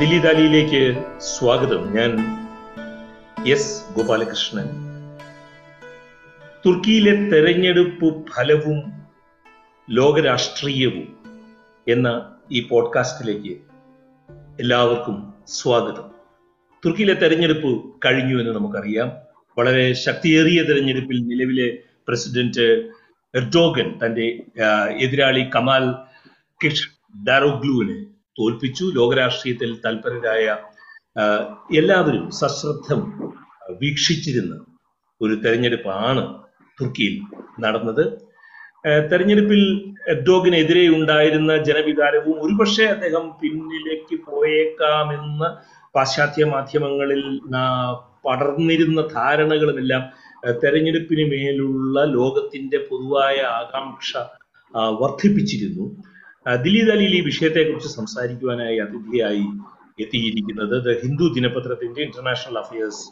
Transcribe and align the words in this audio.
ദില്ലി 0.00 0.18
ദാലിയിലേക്ക് 0.18 1.04
സ്വാഗതം. 1.18 1.96
ഞാൻ 1.96 2.18
എസ് 3.48 3.82
ഗോപാലകൃഷ്ണൻ. 3.96 4.68
തുർക്കിയിലെ 6.66 7.30
തെരഞ്ഞെടുപ്പ് 7.30 8.26
ഫലവും 8.30 8.92
ലോകരാഷ്ട്രീയവും 9.90 11.18
എന്ന 11.88 12.34
ഈ 12.52 12.60
പോഡ്കാസ്റ്റിലേക്ക് 12.60 13.58
എല്ലാവർക്കും 14.60 15.34
സ്വാഗതം. 15.46 16.10
തുർക്കിയിലെ 16.84 17.14
തെരഞ്ഞെടുപ്പ് 17.14 17.94
കഴിഞ്ഞു 18.06 18.40
എന്ന് 18.40 18.52
നമുക്കറിയാം. 18.52 19.12
വളരെ 19.58 19.92
ശക്തിയേറിയ 19.92 20.62
തെരഞ്ഞെടുപ്പിൽ 20.62 21.16
നിലവിലെ 21.22 21.78
പ്രസിഡന്റ് 22.08 22.90
എർഡോഗൻ 23.34 23.98
തന്റെ 24.06 24.40
എതിരാളി 25.00 25.50
കമാൽ 25.54 25.94
കിഷ് 26.64 26.88
ഡാരോഗ്ലുവിനെ 27.28 28.09
തോൽപ്പിച്ചു. 28.40 28.84
ലോകരാഷ്ട്രീയത്തിൽ 28.98 29.70
തൽപരരായ 29.84 30.46
എല്ലാവരും 31.80 32.24
സശ്രദ്ധം 32.40 33.00
വീക്ഷിച്ചിരുന്ന 33.82 34.54
ഒരു 35.20 35.34
തെരഞ്ഞെടുപ്പാണ് 35.44 36.22
തുർക്കിയിൽ 36.78 37.14
നടന്നത്. 37.64 38.04
തെരഞ്ഞെടുപ്പിൽ 39.10 39.62
എർഡോഗിനെതിരെ 40.12 40.84
ഉണ്ടായിരുന്ന 40.98 41.52
ജനവികാരവും 41.68 42.36
ഒരുപക്ഷെ 42.44 42.84
അദ്ദേഹം 42.94 43.24
പിന്നിലേക്ക് 43.40 44.16
പോയേക്കാമെന്ന് 44.28 45.48
പാശ്ചാത്യ 45.96 46.44
മാധ്യമങ്ങളിൽ 46.54 47.22
പടർന്നിരുന്ന 48.26 49.00
ധാരണകളുമെല്ലാം 49.16 50.02
തെരഞ്ഞെടുപ്പിന് 50.62 51.24
മേലുള്ള 51.32 52.04
ലോകത്തിന്റെ 52.16 52.78
പൊതുവായ 52.88 53.36
ആകാംക്ഷ 53.60 54.12
വർദ്ധിപ്പിച്ചിരുന്നു. 55.00 55.84
ദില്ലി 56.46 56.82
ദാലിയിൽ 56.88 57.14
ഈ 57.16 57.20
വിഷയത്തെക്കുറിച്ച് 57.20 57.88
സംസാരിക്കുവാനായി 57.88 58.76
അതിഥിയായി 58.76 59.42
എത്തിയിരിക്കുന്നത് 60.02 60.76
ദ 60.84 60.92
ഹിന്ദു 61.02 61.26
ദിനപത്രത്തിന്റെ 61.34 62.00
ഇന്റർനാഷണൽ 62.02 62.58
അഫയേഴ്സ് 62.58 63.02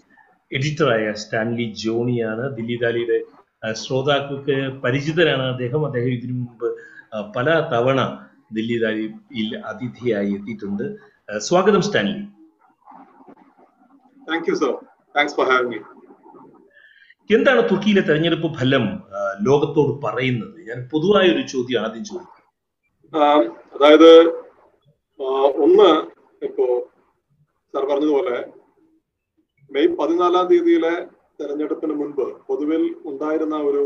എഡിറ്ററായ 0.53 1.13
സ്റ്റാൻലി 1.13 1.67
ജോണിയാണ്. 1.83 2.45
ദില്ലി 2.57 2.77
ദാലിയുടെ 2.83 3.19
ശ്രോതാക്കൾക്ക് 3.73 4.57
പരിചിതരാണ്. 4.85 5.43
അദ്ദേഹം 5.43 5.87
അദ്ദേഹം 5.87 6.09
ഇതിനു 6.09 6.33
മുമ്പ് 6.33 6.69
പല 7.37 7.49
തവണ 7.75 8.01
ദില്ലി 8.53 8.79
ദാലിയിൽ 8.85 9.51
അതിഥിയായി 9.73 10.33
എത്തിയിട്ടുണ്ട്. 10.39 10.87
സ്വാഗതം 11.49 11.83
Stanley. 11.89 12.25
Thank 14.31 14.51
you 14.51 14.55
sir 14.55 14.73
thanks 15.17 15.37
for 15.37 15.49
having 15.53 15.71
me 15.75 15.79
എന്താണ് 17.31 17.63
തുർക്കിയിലെ 17.71 18.01
തെരഞ്ഞെടുപ്പ് 18.01 18.49
ഫലം 18.59 18.85
ലോകത്തോട് 19.49 19.93
പറയുന്നത്? 20.07 20.57
ഞാൻ 20.69 20.79
പൊതുവായ 20.93 21.27
ഒരു 21.35 21.43
ചോദ്യം 21.55 21.81
ആദ്യം 21.87 22.05
ചോദിക്കും. 22.05 22.38
അതായത് 23.13 24.11
ഒന്ന് 25.65 25.91
ഇപ്പോ 26.43 26.67
സാർ 27.75 27.85
പറഞ്ഞതുപോലെ 27.91 28.37
മെയ് 29.71 29.97
പതിനാലാം 30.01 30.45
തീയതിയിലെ 30.51 30.93
തെരഞ്ഞെടുപ്പിന് 31.41 31.95
മുൻപ് 32.01 32.27
പൊതുവിൽ 32.49 32.85
ഉണ്ടായിരുന്ന 33.11 33.57
ഒരു 33.71 33.85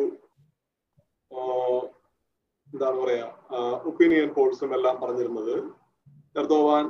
എന്താണ് 2.68 2.98
പറയാ 3.02 3.26
ഒപ്പീനിയൻ 3.88 4.28
പോൾസും 4.36 4.70
എല്ലാം 4.76 4.94
പറഞ്ഞിരുന്നത് 5.00 5.54
എർദോവാൻ 6.36 6.84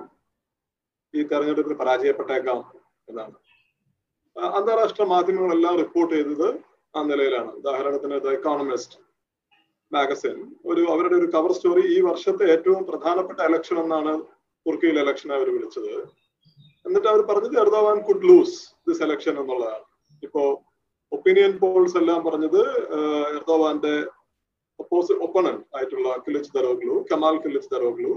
ഈ 1.15 1.23
തെരഞ്ഞെടുപ്പിൽ 1.31 1.75
പരാജയപ്പെട്ടേക്കാം 1.81 2.61
എന്നാണ്. 3.09 3.35
അന്താരാഷ്ട്ര 4.59 5.05
മാധ്യമങ്ങളെല്ലാം 5.15 5.75
റിപ്പോർട്ട് 5.83 6.13
ചെയ്തത് 6.15 6.49
ആ 6.95 7.03
നിലയിലാണ്. 7.11 7.51
ഉദാഹരണത്തിന് 7.61 8.17
ദ 8.25 8.31
എക്കോണമിസ്റ്റ് 8.39 8.97
മാഗസിൻ 9.95 10.37
ഒരു 10.71 10.83
അവരുടെ 10.93 11.17
ഒരു 11.21 11.29
കവർ 11.35 11.53
സ്റ്റോറി 11.57 11.85
ഈ 11.97 11.99
വർഷത്തെ 12.09 12.45
ഏറ്റവും 12.55 12.83
പ്രധാനപ്പെട്ട 12.91 13.41
ഇലക്ഷൻ 13.51 13.79
എന്നാണ് 13.85 14.13
തുർക്കിയിലെ 14.67 15.01
ഇലക്ഷൻ 15.05 15.31
അവർ 15.37 15.49
വിളിച്ചത്. 15.55 15.95
എന്നിട്ട് 16.87 17.09
അവർ 17.13 17.21
പറഞ്ഞത് 17.31 17.57
Erdogan 17.63 17.99
could 18.09 18.27
lose 18.29 18.59
this 18.89 19.03
election 19.07 19.35
എന്നുള്ളതാണ്. 19.43 19.85
ഇപ്പോ 20.27 20.43
ഒപ്പീനിയൻ 21.13 21.53
പോൾസ് 21.63 21.97
എല്ലാം 22.01 22.21
പറഞ്ഞത് 22.27 22.61
എർദോവാന്റെ 23.39 23.95
ഒപ്പോസി 24.83 25.15
ആയിട്ടുള്ള 25.77 26.09
കിലിച്ച് 26.27 26.53
ദറോഗ്ലു 26.57 26.95
കമാൽ 27.11 27.35
കിലിച്ച് 27.45 27.71
ദറോഗ്ലു 27.75 28.13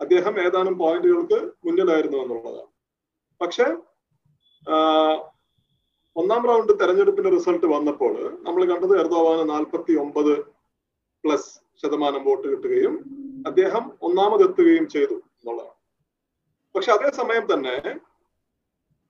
അദ്ദേഹം 0.00 0.34
ഏതാനും 0.46 0.74
പോയിന്റുകൾക്ക് 0.82 1.38
മുന്നിലായിരുന്നു 1.66 2.18
എന്നുള്ളതാണ്. 2.24 2.70
പക്ഷെ 3.40 3.66
ഒന്നാം 6.16 6.44
റൗണ്ട് 6.50 6.72
തെരഞ്ഞെടുപ്പിന്റെ 6.80 7.30
റിസൾട്ട് 7.34 7.66
വന്നപ്പോൾ 7.72 8.14
നമ്മൾ 8.46 8.62
കണ്ടത് 8.70 8.94
എർദോവാന് 9.02 9.44
നാൽപ്പത്തി 9.50 9.92
ഒമ്പത് 10.04 10.32
പ്ലസ് 11.28 11.50
ശതമാനം 11.82 12.24
വോട്ട് 12.24 12.48
കിട്ടുകയും 12.48 12.94
അദ്ദേഹം 13.46 13.92
ഒന്നാമതെത്തുകയും 14.02 14.88
ചെയ്തു 14.88 15.14
എന്നുള്ളതാണ്. 15.14 15.76
പക്ഷെ 16.74 16.92
അതേസമയം 16.92 17.44
തന്നെ 17.52 17.76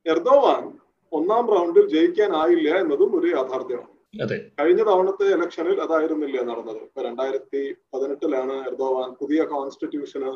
എർദോവാൻ 0.06 0.78
ഒന്നാം 1.12 1.46
റൗണ്ടിൽ 1.50 1.86
ജയിക്കാനായില്ല 1.88 2.68
എന്നതും 2.80 3.20
ഒരു 3.20 3.26
യാഥാർത്ഥ്യമാണ്. 3.26 3.94
കഴിഞ്ഞ 4.60 4.82
തവണത്തെ 4.82 5.24
ഇലക്ഷനിൽ 5.24 5.80
അതായിരുന്നില്ല 5.80 6.42
നടന്നത്. 6.42 6.76
ഇപ്പൊ 6.76 7.02
രണ്ടായിരത്തി 7.02 7.74
പതിനെട്ടിലാണ് 7.94 8.54
എർദോവാൻ 8.68 9.10
പുതിയ 9.20 9.44
കോൺസ്റ്റിറ്റ്യൂഷന് 9.44 10.30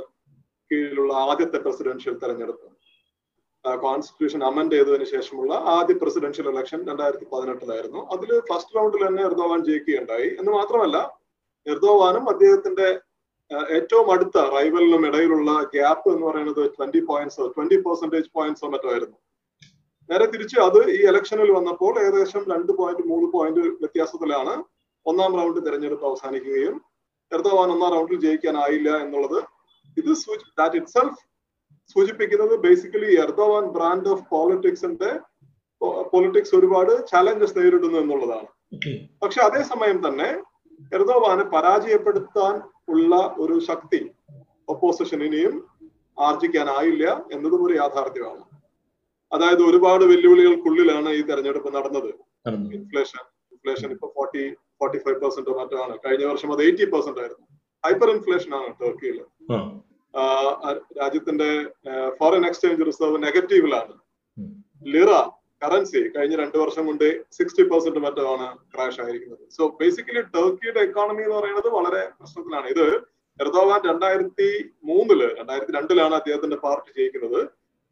കീഴിലുള്ള 0.71 1.13
ആദ്യത്തെ 1.15 1.59
പ്രസിഡൻഷ്യൽ 1.59 2.19
തെരഞ്ഞെടുപ്പ്. 2.19 2.69
കോൺസ്റ്റിറ്റ്യൂഷൻ 3.65 4.45
അമെൻഡ് 4.45 4.75
ചെയ്തതിനു 4.75 5.05
ശേഷമുള്ള 5.05 5.55
ആദ്യ 5.55 5.95
പ്രസിഡൻഷ്യൽ 5.95 6.49
ഇലക്ഷൻ 6.49 6.87
രണ്ടായിരത്തി 6.89 7.27
പതിനെട്ടിലായിരുന്നു. 7.33 8.01
അതിൽ 8.15 8.41
ഫസ്റ്റ് 8.53 8.77
റൗണ്ടിൽ 8.77 9.07
തന്നെ 9.07 9.23
എർദോവാൻ 9.23 9.65
ജയിക്കുകയുണ്ടായി. 9.65 10.29
എന്ന് 10.41 10.53
മാത്രമല്ല 10.53 11.22
എർദോവാനും 11.67 12.25
അദ്ദേഹത്തിന്റെ 12.33 12.89
ഏറ്റവും 13.77 14.07
അടുത്ത 14.15 14.37
റൈവലിനും 14.55 15.03
ഇടയിലുള്ള 15.09 15.51
ഗ്യാപ്പ് 15.75 16.09
എന്ന് 16.13 16.25
പറയുന്നത് 16.29 16.63
ട്വന്റി 16.77 17.01
പോയിന്റ്സോ 17.09 17.45
ട്വന്റി 17.55 17.77
പെർസെന്റേജ് 17.87 18.31
പോയിന്റ്സോ 18.37 18.69
മറ്റോ 18.75 18.89
ആയിരുന്നു. 18.93 19.17
നേരെ 20.11 20.27
തിരിച്ച് 20.33 20.57
അത് 20.67 20.79
ഈ 20.95 20.99
ഇലക്ഷനിൽ 21.11 21.51
വന്നപ്പോൾ 21.57 21.93
ഏകദേശം 22.05 22.43
രണ്ട് 22.53 22.73
പോയിന്റ് 22.79 23.03
മൂന്ന് 23.11 23.27
പോയിന്റ് 23.35 23.63
വ്യത്യാസത്തിലാണ് 23.83 24.55
ഒന്നാം 25.07 25.33
റൗണ്ട് 25.41 25.59
തിരഞ്ഞെടുപ്പ് 25.67 26.07
അവസാനിക്കുകയും 26.11 26.77
എർദോവാൻ 27.33 27.69
ഒന്നാം 27.75 27.93
റൗണ്ടിൽ 27.97 28.19
ജയിക്കാനായില്ല 28.25 28.91
എന്നുള്ളത്. 29.05 29.39
ഇത് 29.97 30.11
ദാറ്റ് 30.61 30.77
ഇറ്റ് 30.81 30.93
സെൽഫ് 30.97 31.21
സൂചിപ്പിക്കുന്നത് 31.97 32.55
ബേസിക്കലി 32.65 33.11
എർദോവാൻ 33.25 33.65
ബ്രാൻഡ് 33.77 34.11
ഓഫ് 34.15 34.25
പോളിറ്റിക്സിന്റെ 34.33 35.11
പൊളിറ്റിക്സ് 36.13 36.55
ഒരുപാട് 36.59 36.93
ചാലഞ്ചസ് 37.11 37.57
നേരിടുന്നു 37.59 37.99
എന്നുള്ളതാണ്. 38.03 38.49
പക്ഷെ 39.23 39.41
അതേസമയം 39.49 39.99
തന്നെ 40.07 40.29
എർദോവാനെ 40.97 41.45
പരാജയപ്പെടുത്താൻ 41.55 42.55
ഉള്ള 42.93 43.15
ഒരു 43.43 43.57
ശക്തി 43.69 44.01
ഒപ്പോസിഷൻ 44.73 45.21
ഇനിയും 45.29 45.55
ആർജിക്കാനായില്ല 46.19 47.05
എന്നതും 47.35 47.63
ഒരു 47.67 47.75
യാഥാർത്ഥ്യമാണ്. 47.83 48.43
അതായത് 49.33 49.63
ഒരുപാട് 49.69 50.05
വെല്ലുവിളികൾക്കുള്ളിലാണ് 50.11 51.11
ഈ 51.19 51.23
തെരഞ്ഞെടുപ്പ് 51.29 51.71
നടന്നത്. 51.77 52.11
ഇൻഫ്ലേഷൻ 52.79 53.23
ഇൻഫ്ലേഷൻ 53.53 53.89
ഇപ്പൊ 53.95 54.07
ഫോർട്ടി 54.17 54.45
ഫോർട്ടി 54.79 54.99
ഫൈവ് 55.05 55.19
പെർസെന്റ് 55.23 55.53
മറ്റാണ്. 55.61 55.95
കഴിഞ്ഞ 56.05 56.25
വർഷം 56.31 56.51
അത് 56.55 56.63
എയ്റ്റി 56.67 56.87
പെർസെന്റ് 56.95 57.21
ആയിരുന്നു. 57.23 57.47
ഹൈപ്പർ 57.85 58.11
ഇൻഫ്ലേഷൻ 58.17 58.53
ആണ് 58.59 58.71
ടർക്കിയിൽ 58.81 59.19
രാജ്യത്തിന്റെ 61.01 61.51
ഫോറിൻ 62.19 62.45
എക്സ്ചേഞ്ച് 62.49 62.87
റിസർവ് 62.91 63.19
നെഗറ്റീവിലാണ് 63.27 63.95
ലിറ 64.95 65.13
കറൻസി 65.63 66.01
കഴിഞ്ഞ 66.15 66.35
രണ്ടു 66.43 66.59
വർഷം 66.63 66.85
കൊണ്ട് 66.89 67.09
സിക്സ്റ്റി 67.39 67.63
പെർസെന്റ് 67.71 68.01
മറ്റാണ് 68.05 68.47
ക്രാഷ് 68.73 69.01
ആയിരിക്കുന്നത്. 69.05 69.45
സോ 69.57 69.63
ബേസിക്കലി 69.81 70.23
ടർക്കിയുടെ 70.37 70.81
എക്കോണമി 70.89 71.23
എന്ന് 71.27 71.37
പറയുന്നത് 71.39 71.69
വളരെ 71.79 72.03
പ്രശ്നത്തിലാണ്. 72.19 72.67
ഇത് 72.75 72.87
എർദോവാൻ 73.41 73.81
രണ്ടായിരത്തി 73.91 74.49
മൂന്നിൽ 74.89 75.21
രണ്ടായിരത്തി 75.39 75.73
രണ്ടിലാണ് 75.79 76.15
അദ്ദേഹത്തിന്റെ 76.21 76.59
പാർട്ടി 76.65 76.91
ജയിക്കുന്നത്. 76.99 77.41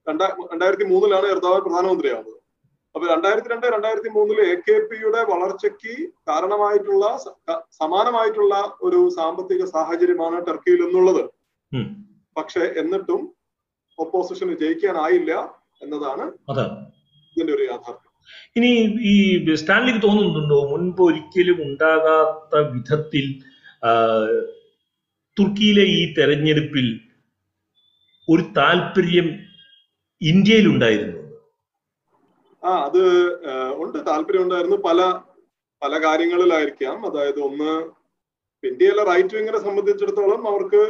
രണ്ടാ 0.06 0.26
രണ്ടായിരത്തി 0.52 0.86
മൂന്നിലാണ് 0.92 1.26
എർദോവാൻ 1.34 1.60
പ്രധാനമന്ത്രിയാവുന്നത്. 1.66 2.36
അപ്പൊ 2.94 3.04
രണ്ടായിരത്തി 3.12 3.50
രണ്ട് 3.52 3.66
രണ്ടായിരത്തി 3.74 4.10
മൂന്നിൽ 4.14 4.38
എ 4.52 4.54
കെ 4.66 4.76
പിയുടെ 4.90 5.20
വളർച്ചയ്ക്ക് 5.32 5.94
കാരണമായിട്ടുള്ള 6.30 7.04
സമാനമായിട്ടുള്ള 7.80 8.54
ഒരു 8.86 9.00
സാമ്പത്തിക 9.18 9.64
സാഹചര്യമാണ് 9.74 10.38
ടർക്കിയിൽ 10.48 10.80
എന്നുള്ളത്. 10.86 11.22
പക്ഷെ 12.36 12.64
എന്നിട്ടും 12.82 13.20
ഒപ്പോസിഷന് 13.98 14.54
ജയിക്കാനായില്ല 14.62 15.32
എന്നതാണ് 15.84 16.24
ഇതിന്റെ 17.40 17.54
ഒരു 17.58 17.66
യാഥാർത്ഥ്യം. 17.72 18.06
ഇനി 18.56 18.70
ഈ 19.12 19.14
സ്റ്റാൻലിക്ക് 19.60 20.00
തോന്നുന്നുണ്ടോ? 20.02 20.58
മുൻപ് 20.72 21.00
ഒരിക്കലും 21.02 21.58
ഉണ്ടാകാത്ത 21.66 22.54
വിധത്തിൽ 22.72 23.26
തുർക്കിയിലെ 25.36 25.84
ഈ 25.98 26.00
തെരഞ്ഞെടുപ്പിൽ 26.18 26.86
ഒരു 28.28 28.42
താല്പര്യം 28.56 29.28
ഇന്ത്യയിൽ 30.20 30.66
ഉണ്ടായിരുന്നു 30.68 31.16
ആ 32.62 32.70
അത് 32.86 33.02
ഉണ്ട്. 33.82 33.98
താല്പര്യം 34.08 34.42
ഉണ്ടായിരുന്നു. 34.42 34.78
പല 34.88 35.00
പല 35.82 35.92
കാര്യങ്ങളിലായിരിക്കാം. 36.04 36.96
അതായത് 37.08 37.40
ഒന്ന് 37.48 37.70
ഇന്ത്യയിലെ 38.62 39.02
റൈറ്റ് 39.10 39.34
വിങ്ങിനെ 39.36 39.60
സംബന്ധിച്ചിടത്തോളം 39.66 40.42
അവർക്ക് 40.48 40.82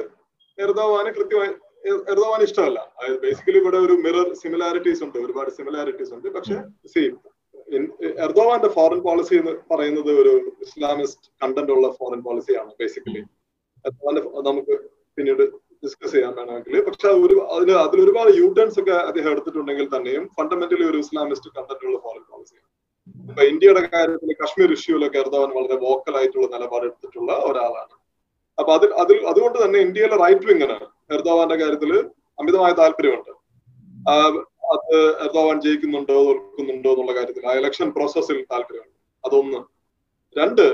എർദോവാന് 0.58 1.10
കൃത്യമായി 1.16 1.52
എർദോവാൻ 1.84 2.40
ഇഷ്ടമല്ല. 2.46 2.80
ബേസിക്കലി 3.24 3.58
ഇവിടെ 3.62 3.78
ഒരു 3.86 3.94
മിറർ 4.04 4.26
സിമിലാരിറ്റീസ് 4.42 5.02
ഉണ്ട് 5.06 5.18
ഒരുപാട് 5.24 5.50
സിമിലാരിറ്റീസ് 5.58 6.12
ഉണ്ട്. 6.16 6.28
പക്ഷെ 6.36 6.56
സെയിം 6.94 7.14
എർദോവാന്റെ 8.26 8.70
ഫോറിൻ 8.76 9.00
പോളിസി 9.06 9.34
എന്ന് 9.40 9.52
പറയുന്നത് 9.70 10.10
ഒരു 10.20 10.32
ഇസ്ലാമിസ്റ്റ് 10.66 11.26
കണ്ടന്റ് 11.42 11.72
ഉള്ള 11.76 11.88
ഫോറിൻ 11.98 12.20
പോളിസിയാണ് 12.28 12.70
ബേസിക്കലി 12.80 13.22
എർദോവാന്റെ 13.84 14.22
നമുക്ക് 14.48 14.76
പിന്നീട് 15.18 15.44
ഡിസ്കസ് 15.84 16.12
ചെയ്യാൻ 16.14 16.32
വേണമെങ്കിൽ. 16.38 16.74
പക്ഷെ 16.88 17.10
ഒരു 17.24 17.36
അതിന് 17.54 17.74
അതിൽ 17.84 17.98
ഒരുപാട് 18.06 18.30
യൂട്ടേൺസ് 18.40 18.58
ടേൺസ് 18.58 18.80
ഒക്കെ 18.82 18.96
അദ്ദേഹം 19.10 19.30
എടുത്തിട്ടുണ്ടെങ്കിൽ 19.34 19.86
തന്നെയും 19.94 20.24
ഫണ്ടമെന്റലി 20.38 20.84
ഒരു 20.90 20.98
ഇസ്ലാമിസ്റ്റ് 21.04 21.50
കണ്ടന്റ് 21.56 21.86
ഉള്ള 21.90 21.98
ഫോറിൻ 22.06 22.24
പോളിസിയാണ് 22.32 22.68
ഇപ്പൊ 23.30 23.42
ഇന്ത്യയുടെ 23.52 23.82
കാര്യത്തിൽ 23.94 24.32
കശ്മീർ 24.42 24.70
ഇഷ്യൂലൊക്കെ 24.76 25.18
എർദോവൻ 25.24 25.50
വളരെ 25.58 25.76
വോക്കൽ 25.86 26.14
ആയിട്ടുള്ള 26.20 26.46
നിലപാട് 26.54 26.84
എടുത്തിട്ടുള്ള 26.88 27.32
ഒരാളാണ്. 27.48 27.94
അപ്പൊ 28.58 28.70
അതിൽ 28.78 28.90
അതിൽ 29.02 29.18
അതുകൊണ്ട് 29.30 29.58
തന്നെ 29.64 29.78
ഇന്ത്യയിലെ 29.86 30.16
റൈറ്റ് 30.24 30.48
വിങ്ങിന് 30.50 30.78
എർദോവാന്റെ 31.16 31.56
കാര്യത്തിൽ 31.62 31.92
അമിതമായ 32.40 32.72
താല്പര്യമുണ്ട്. 32.80 33.32
അത് 34.74 34.96
എർദോവാൻ 35.24 35.56
ജയിക്കുന്നുണ്ടോ 35.64 36.16
തോൽക്കുന്നുണ്ടോ 36.26 36.90
എന്നുള്ള 36.94 37.12
കാര്യത്തിൽ 37.18 37.46
ആ 37.50 37.54
ഇലക്ഷൻ 37.60 37.88
പ്രോസസ്സിൽ 37.96 38.38
താല്പര്യമുണ്ട്. 38.52 38.96
അതൊന്ന്. 39.24 39.60
രണ്ട് 40.36 40.66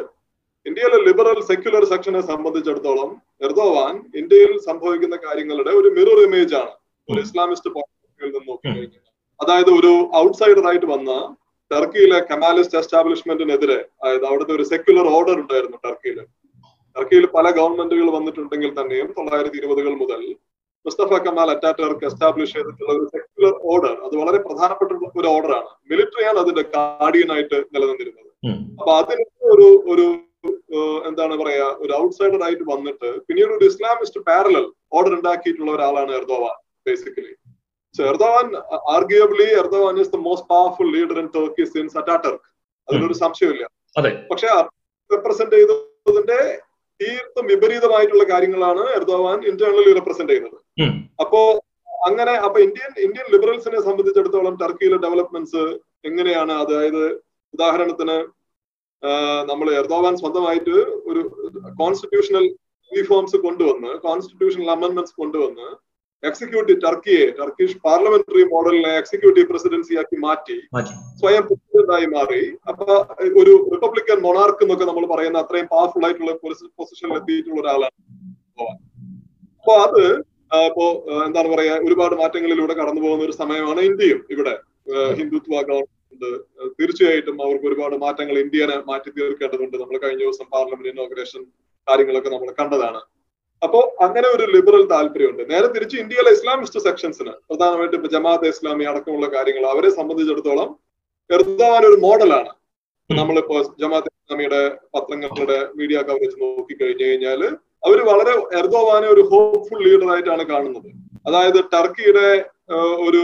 ഇന്ത്യയിലെ 0.66 0.98
ലിബറൽ 1.06 1.38
സെക്യുലർ 1.50 1.84
സെക്ഷനെ 1.92 2.20
സംബന്ധിച്ചിടത്തോളം 2.30 3.10
എർദോവാൻ 3.46 3.94
ഇന്ത്യയിൽ 4.20 4.52
സംഭവിക്കുന്ന 4.68 5.16
കാര്യങ്ങളുടെ 5.26 5.72
ഒരു 5.80 5.88
മിറർ 5.96 6.20
ഇമേജ് 6.28 6.54
ആണ്. 6.62 6.72
ഒരു 7.08 7.20
ഇസ്ലാമിസ്റ്റ് 7.26 7.70
പോയിന്റിൽ 7.74 8.28
നിന്ന് 8.28 8.48
നോക്കിക്കഴിഞ്ഞാൽ 8.50 9.02
അതായത് 9.40 9.70
ഒരു 9.78 9.92
ഔട്ട്സൈഡർ 10.22 10.64
ആയിട്ട് 10.68 10.88
വന്ന 10.94 11.10
ടർക്കിയിലെ 11.70 12.18
കമാലിസ്റ്റ് 12.30 12.78
എസ്റ്റാബ്ലിഷ്മെന്റിനെതിരെ 12.78 13.78
അതായത് 14.02 14.26
അവിടുത്തെ 14.30 14.52
ഒരു 14.52 14.64
സെക്യുലർ 14.72 15.06
ഓർഡർ 15.16 15.36
ഉണ്ടായിരുന്നു 15.42 15.78
ടർക്കിയിൽ 15.84 16.18
ടർക്കിയിൽ 16.96 17.24
പല 17.34 17.46
ഗവൺമെന്റുകൾ 17.50 18.08
വന്നിട്ടുണ്ടെങ്കിൽ 18.10 18.72
തന്നെയും 18.78 19.08
തൊള്ളായിരത്തി 19.16 19.58
ഇരുപതുകൾ 19.58 19.94
മുതൽ 19.94 20.22
മുസ്തഫ 20.86 21.14
കമാൽ 21.22 21.48
അറ്റാറ്റർക്ക് 21.50 22.04
എസ്റ്റാബ്ലിഷ് 22.04 22.54
ചെയ്തിട്ടുള്ള 22.56 22.92
ഒരു 22.92 23.06
സെക്യുലർ 23.14 23.54
ഓർഡർ 23.64 23.94
അത് 24.06 24.14
വളരെ 24.16 24.38
പ്രധാനപ്പെട്ട 24.38 24.90
ഒരു 25.20 25.28
ഓർഡറാണ് 25.28 25.70
മിലിറ്ററിയാണ് 25.90 26.38
അതിന്റെ 26.38 26.64
ഗാർഡിയൻ 26.74 27.30
ആയിട്ട് 27.32 27.58
നിലനിന്നിരുന്നത് 27.74 28.30
അപ്പൊ 28.80 28.92
അതിന് 29.00 29.24
ഒരു 29.52 29.68
ഒരു 29.92 30.06
എന്താണ് 31.06 31.34
പറയാ 31.36 31.66
ഒരു 31.84 31.92
ഔട്ട്സൈഡർ 31.96 32.40
ആയിട്ട് 32.44 32.64
വന്നിട്ട് 32.64 33.08
പിന്നീട് 33.26 33.52
ഒരു 33.52 33.64
ഇസ്ലാമിസ്റ്റ് 33.64 34.20
പാരലൽ 34.20 34.66
ഓർഡർ 34.92 35.12
ഉണ്ടാക്കിയിട്ടുള്ള 35.14 35.70
ഒരാളാണ് 35.72 36.12
Erdogan 36.12 36.56
basically 36.86 37.32
Erdogan 37.94 38.46
arguably 38.94 39.48
Erdogan 39.60 39.96
is 40.00 40.12
the 40.12 40.18
most 40.20 40.48
powerful 40.48 40.88
leader 40.96 41.18
in 41.18 41.28
Turkey 41.36 41.64
since 41.64 41.96
Ataturk 41.98 42.48
അതിലൊരു 42.88 43.14
സംശയമില്ല. 43.14 43.64
പക്ഷെ 44.30 44.48
റെപ്രസെന്റ് 45.10 45.56
ചെയ്തതിന്റെ 45.56 46.38
തീർത്തും 47.00 47.46
വിപരീതമായിട്ടുള്ള 47.52 48.24
കാര്യങ്ങളാണ് 48.32 48.82
എർദോവാൻ 48.98 49.38
ഇന്റേണലി 49.50 49.92
റെപ്രസെന്റ് 49.98 50.32
ചെയ്യുന്നത്. 50.32 50.58
അപ്പോ 51.22 51.40
അങ്ങനെ 52.06 52.34
അപ്പൊ 52.46 52.58
ഇന്ത്യൻ 52.66 52.90
ഇന്ത്യൻ 53.06 53.26
ലിബറൽസിനെ 53.34 53.80
സംബന്ധിച്ചിടത്തോളം 53.88 54.54
ടർക്കിയിലെ 54.62 54.98
ഡെവലപ്മെന്റ്സ് 55.04 55.64
എങ്ങനെയാണ്? 56.08 56.52
അതായത് 56.62 57.04
ഉദാഹരണത്തിന് 57.54 58.16
നമ്മൾ 59.50 59.66
എർദോവാൻ 59.80 60.14
സ്വന്തമായിട്ട് 60.20 60.76
ഒരു 61.10 61.20
കോൺസ്റ്റിറ്റ്യൂഷണൽ 61.80 62.44
റിഫോംസ് 62.90 63.38
കൊണ്ടുവന്ന് 63.46 63.90
കോൺസ്റ്റിറ്റ്യൂഷണൽ 64.06 64.68
അമെന്റ്മെന്റ്സ് 64.74 65.16
കൊണ്ടുവന്ന് 65.20 65.66
എക്സിക്യൂട്ടീവ് 66.28 66.78
ടർക്കിയെ 66.84 67.24
ടർക്കിഷ് 67.38 67.76
പാർലമെന്ററി 67.86 68.42
മോഡലിനെ 68.52 68.92
എക്സിക്യൂട്ടീവ് 69.00 69.46
പ്രസിഡൻസി 69.50 69.94
ആക്കി 70.02 70.18
മാറ്റി. 70.26 70.56
സ്വയം 71.20 71.44
പ്രസിഡന്റായി 71.48 72.06
മാറി. 72.16 72.42
അപ്പൊ 72.70 72.86
ഒരു 73.42 73.54
റിപ്പബ്ലിക്കൻ 73.74 74.20
മൊണാർക്ക് 74.26 74.64
എന്നൊക്കെ 74.66 74.86
നമ്മൾ 74.90 75.06
പറയുന്ന 75.14 75.42
അത്രയും 75.44 75.68
പവർഫുൾ 75.74 76.06
ആയിട്ടുള്ള 76.08 76.34
പൊസിഷനിൽ 76.78 77.16
എത്തിയിട്ടുള്ള 77.20 77.60
ഒരാളാണ് 77.64 77.96
അപ്പൊ 79.58 79.74
അത് 79.86 80.02
ഇപ്പോ 80.68 80.84
എന്താണ് 81.26 81.48
പറയാ 81.52 81.74
ഒരുപാട് 81.86 82.14
മാറ്റങ്ങളിലൂടെ 82.22 82.74
കടന്നു 82.80 83.00
പോകുന്ന 83.04 83.24
ഒരു 83.28 83.34
സമയമാണ് 83.42 83.80
ഇന്ത്യയും 83.90 84.20
ഇവിടെ. 84.34 84.54
ഹിന്ദുത്വ 85.18 85.54
ഗവൺമെന്റ് 85.70 86.30
തീർച്ചയായിട്ടും 86.78 87.36
അവർക്ക് 87.46 87.66
ഒരുപാട് 87.70 87.96
മാറ്റങ്ങൾ 88.04 88.36
ഇന്ത്യനെ 88.44 88.76
മാറ്റി 88.90 89.10
തീർക്കേണ്ടതുണ്ട് 89.16 89.76
നമ്മൾ 89.82 89.96
കഴിഞ്ഞ 90.04 90.22
ദിവസം 90.26 90.46
പാർലമെന്റ് 90.54 90.92
ഇനോഗ്രേഷൻ 90.94 91.42
കാര്യങ്ങളൊക്കെ 91.88 92.30
നമ്മൾ 92.34 92.50
കണ്ടതാണ്. 92.60 93.00
അപ്പോ 93.62 93.78
അങ്ങനെ 94.04 94.28
ഒരു 94.36 94.44
ലിബറൽ 94.54 94.82
താല്പര്യമുണ്ട്. 94.92 95.42
നേരെ 95.52 95.68
തിരിച്ച് 95.74 95.96
ഇന്ത്യയിലെ 96.02 96.30
ഇസ്ലാമിസ്റ്റ് 96.36 96.82
സെക്ഷൻസിന് 96.86 97.32
പ്രധാനമായിട്ടും 97.48 97.98
ഇപ്പൊ 98.00 98.10
ജമാഅത്തെ 98.16 98.48
ഇസ്ലാമി 98.54 98.84
അടക്കമുള്ള 98.90 99.28
കാര്യങ്ങൾ 99.34 99.64
അവരെ 99.72 99.90
സംബന്ധിച്ചിടത്തോളം 99.98 100.68
എർദോവാൻ 101.30 101.84
ഒരു 101.90 101.98
മോഡലാണ് 102.04 102.52
നമ്മളിപ്പോ 103.10 103.56
ജമാഅത്തെ 103.82 104.10
ഇസ്ലാമിയുടെ 104.14 104.62
പത്രങ്ങളുടെ 104.94 105.58
മീഡിയ 105.78 105.98
കവറേജ് 106.08 106.38
നോക്കി 106.42 106.74
കഴിഞ്ഞു 106.80 107.04
കഴിഞ്ഞാൽ 107.08 107.42
അവർ 107.86 107.98
വളരെ 108.10 108.32
എർദോവാനെ 108.60 109.08
ഒരു 109.14 109.22
ഹോപ്പ്ഫുൾ 109.32 109.80
ലീഡർ 109.86 110.08
ആയിട്ടാണ് 110.14 110.44
കാണുന്നത്. 110.52 110.88
അതായത് 111.28 111.60
ടർക്കിയുടെ 111.74 112.28
ഒരു 113.06 113.22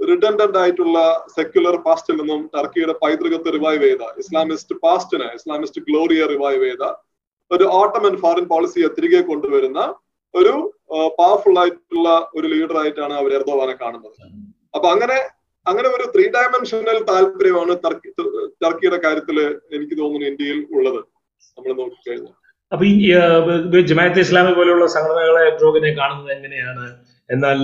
റിഡൻഡന്റ് 0.00 0.58
ആയിട്ടുള്ള 0.62 0.98
സെക്യുലർ 1.36 1.74
പാസ്റ്റിൽ 1.86 2.16
നിന്നും 2.20 2.40
ടർക്കിയുടെ 2.54 2.94
പൈതൃകത്തെ 3.02 3.50
റിവൈവ് 3.56 3.82
ചെയ്ത 3.86 4.06
ഇസ്ലാമിസ്റ്റ് 4.22 4.76
പാസ്റ്റിനെ 4.84 5.28
ഇസ്ലാമിസ്റ്റ് 5.38 5.82
ഗ്ലോറിയെ 5.88 6.24
റിവൈവ് 6.32 6.62
ചെയ്ത 6.66 6.84
ഒരു 7.54 7.64
ഓട്ടമൻ 7.78 8.14
ഫോറിൻ 8.22 8.46
പോളിസിയെ 8.52 8.88
തിരികെ 8.96 9.20
കൊണ്ടുവരുന്ന 9.30 9.80
ഒരു 10.34 10.54
പവർഫുൾ 11.18 11.56
ആയിട്ടുള്ള 11.62 12.08
ഒരു 12.36 12.46
ലീഡർ 12.52 12.76
ആയിട്ടാണ് 12.82 13.14
അവർ 13.20 13.30
എർദോവാനെ 13.38 13.74
കാണുന്നത്. 13.82 14.16
അപ്പൊ 14.76 14.86
അങ്ങനെ 14.94 15.18
അങ്ങനെ 15.66 15.88
ഒരു 15.96 16.06
ത്രീ 16.14 16.24
ഡയമെൻഷനൽ 16.36 16.98
താല്പര്യമാണ് 17.10 17.72
ടർക്കി 17.84 18.08
ടർക്കിയുടെ 18.62 18.98
കാര്യത്തിൽ 19.04 19.36
എനിക്ക് 19.76 19.94
തോന്നുന്നു 20.00 20.26
ഇന്ത്യയിൽ 20.30 20.58
ഉള്ളത്. 20.76 21.00
നമ്മൾ 21.56 21.70
നോക്കിക്കഴിഞ്ഞാൽ. 21.80 22.34
അപ്പൊ 22.72 22.84
ഈ 22.92 22.96
ജമാഅത്തെ 23.90 24.20
ഇസ്ലാമി 24.26 24.52
പോലെയുള്ള 24.58 24.86
സംഘടനകളെ 24.96 25.42
എർദോഗനെ 25.50 25.90
കാണുന്നത് 26.00 26.32
എങ്ങനെയാണ്? 26.36 26.86
എന്നാൽ 27.28 27.58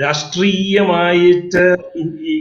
രാഷ്ട്രീയമായിട്ട് 0.00 1.64
ഈ 2.22 2.34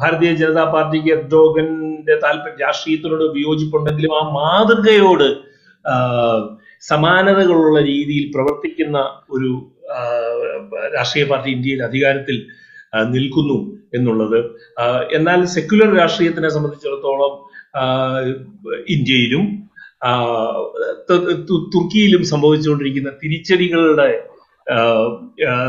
ഭാരതീയ 0.00 0.30
ജനതാ 0.32 0.64
പാർട്ടിക്ക് 0.64 1.10
എർദോഗന്റെ 1.10 2.14
താല്പര്യം 2.24 2.60
രാഷ്ട്രീയത്തിനോട് 2.60 3.24
വിയോജിപ്പുണ്ടെങ്കിലും 3.34 4.14
ആ 4.18 4.22
മാതൃകയോട് 4.30 5.28
സമാനതകളുള്ള 6.82 7.78
രീതിയിൽ 7.82 8.24
പ്രവർത്തിക്കുന്ന 8.34 8.98
ഒരു 9.30 9.50
രാഷ്ട്രീയ 10.96 11.24
പാർട്ടി 11.24 11.48
ഇന്ത്യയിൽ 11.50 11.80
അധികാരത്തിൽ 11.82 12.36
നിൽക്കുന്നു 13.14 13.58
എന്നുള്ളത്. 13.92 14.38
എന്നാൽ 15.10 15.40
സെക്യുലർ 15.56 15.90
രാഷ്ട്രീയത്തിനെ 15.96 16.48
സംബന്ധിച്ചിടത്തോളം 16.48 17.32
ഇന്ത്യയിലും 18.86 19.44
തുർക്കിയിലും 21.72 22.22
സംഭവിച്ചുകൊണ്ടിരിക്കുന്ന 22.24 23.10
തിരിച്ചടികളുടെ 23.22 24.08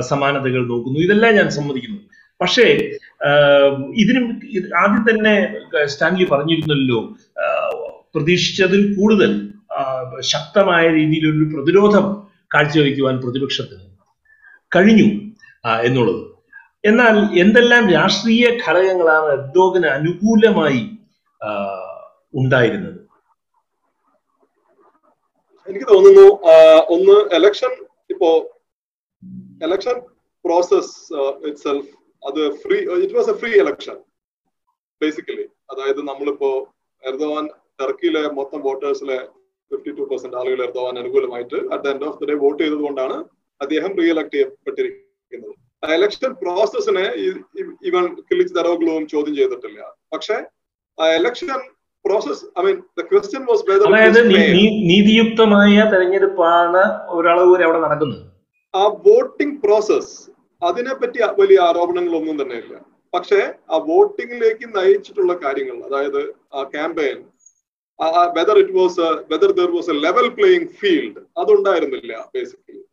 സമാനതകൾ 0.09 0.61
നോക്കുന്നു. 0.71 0.99
ഇതെല്ലാം 1.05 1.33
ഞാൻ 1.39 1.47
സമ്മതിക്കുന്നു. 1.57 1.99
പക്ഷേ 2.41 2.65
ഇതിനും 4.01 4.25
ആദ്യം 4.81 5.03
തന്നെ 5.09 5.35
സ്റ്റാൻലി 5.93 6.25
പറഞ്ഞിരുന്നല്ലോ 6.31 6.99
പ്രതീക്ഷിച്ചതിൽ 8.15 8.81
കൂടുതൽ 8.97 9.31
ശക്തമായ 10.33 10.83
രീതിയിലൊരു 10.97 11.45
പ്രതിരോധം 11.53 12.05
കാഴ്ചവെക്കുവാൻ 12.53 13.15
പ്രതിപക്ഷത്തിന് 13.23 13.85
കഴിഞ്ഞു 14.75 15.07
എന്നുള്ളത്. 15.87 16.23
എന്നാൽ 16.89 17.15
എന്തെല്ലാം 17.43 17.83
രാഷ്ട്രീയ 17.97 18.45
ഘടകങ്ങളാണ് 18.63 19.29
എർദോഗന് 19.37 19.89
അനുകൂലമായി 19.97 20.83
ഉണ്ടായിരുന്നത്? 22.39 22.99
എനിക്ക് 25.67 25.87
തോന്നുന്നു 25.93 26.27
ഒന്ന് 26.95 27.17
എലക്ഷൻ 27.39 27.73
ഇപ്പോ 28.13 28.29
എലക്ഷൻ 29.61 29.97
പ്രോസസ് 30.45 30.93
ഇറ്റ് 31.47 31.59
സെൽഫ് 31.65 31.89
അത് 32.23 32.41
free 32.63 32.77
it 33.03 33.15
was 33.17 33.29
a 33.33 33.35
free 33.41 33.51
election 33.63 33.97
basically 35.01 35.45
അതായത് 35.71 36.01
നമ്മളിപ്പോ 36.09 36.51
എർദോവാൻ 37.03 37.45
ടർക്കിയിലെ 37.81 38.23
മൊത്തം 38.37 38.59
വോട്ടേഴ്സിലെ 38.67 39.17
ഫിഫ്റ്റി 39.71 39.91
ടു 39.97 40.03
പെർസെന്റ് 40.11 40.37
ആളുകൾ 40.41 40.59
എർദോവാൻ 40.67 40.95
അനുകൂലമായിട്ട് 41.01 41.57
at 41.73 41.83
the 41.85 41.93
end 41.93 42.05
of 42.09 42.17
the 42.21 42.29
day 42.29 42.35
vote 42.43 42.59
ചെയ്തത് 42.63 42.83
കൊണ്ടാണ് 42.87 43.17
അദ്ദേഹം 43.61 43.91
റീ 43.99 44.07
എലക്ട് 44.15 44.33
ചെയ്യപ്പെട്ടിരിക്കുന്നത് 44.35 45.55
എലക്ഷൻ 45.97 46.31
പ്രോസസ്സിനെ 46.43 47.03
ഇവൻ 47.89 48.03
കിളിച്ച് 48.29 48.53
ദരോഗ്ലുവും 48.59 49.03
ചോദ്യം 49.11 49.35
ചെയ്തിട്ടില്ല. 49.39 49.81
പക്ഷെ 50.13 50.37
election 51.19 51.59
process 52.05 52.43
I 52.59 52.63
mean 52.67 52.77
the 52.99 53.03
question 53.11 53.43
was 53.49 53.63
അതായത് 53.89 54.19
നീതിയുക്തമായ 54.91 55.75
തെരഞ്ഞെടുപ്പാണ് 55.93 56.83
ഒരളവ് 57.17 57.51
വരെ 57.53 57.65
അവിടെ 57.67 57.81
നടക്കുന്നത്. 57.85 58.23
ആ 58.79 58.83
വോട്ടിംഗ് 59.07 59.57
പ്രോസസ് 59.63 60.13
അതിനെപ്പറ്റി 60.61 61.19
വലിയ 61.41 61.59
ആരോപണങ്ങളൊന്നും 61.67 62.37
തന്നെ 62.41 62.57
ഇല്ല 62.63 62.75
പക്ഷേ 63.13 63.39
ആ 63.73 63.77
വോട്ടിംഗിലേക്ക് 63.89 64.65
നയിച്ചിട്ടുള്ള 64.77 65.33
കാര്യങ്ങൾ 65.43 65.77
അതായത് 65.87 66.21
ആ 66.57 66.63
campaign 66.73 67.19
whether 68.37 68.57
it 68.63 68.75
was 68.79 69.05
whether 69.31 69.51
there 69.59 69.69
was 69.75 69.91
a 69.93 69.97
level 70.05 70.27
playing 70.37 70.69
field 70.79 71.21
അതുണ്ടായിരുന്നില്ല 71.41 72.13
basically 72.33 72.83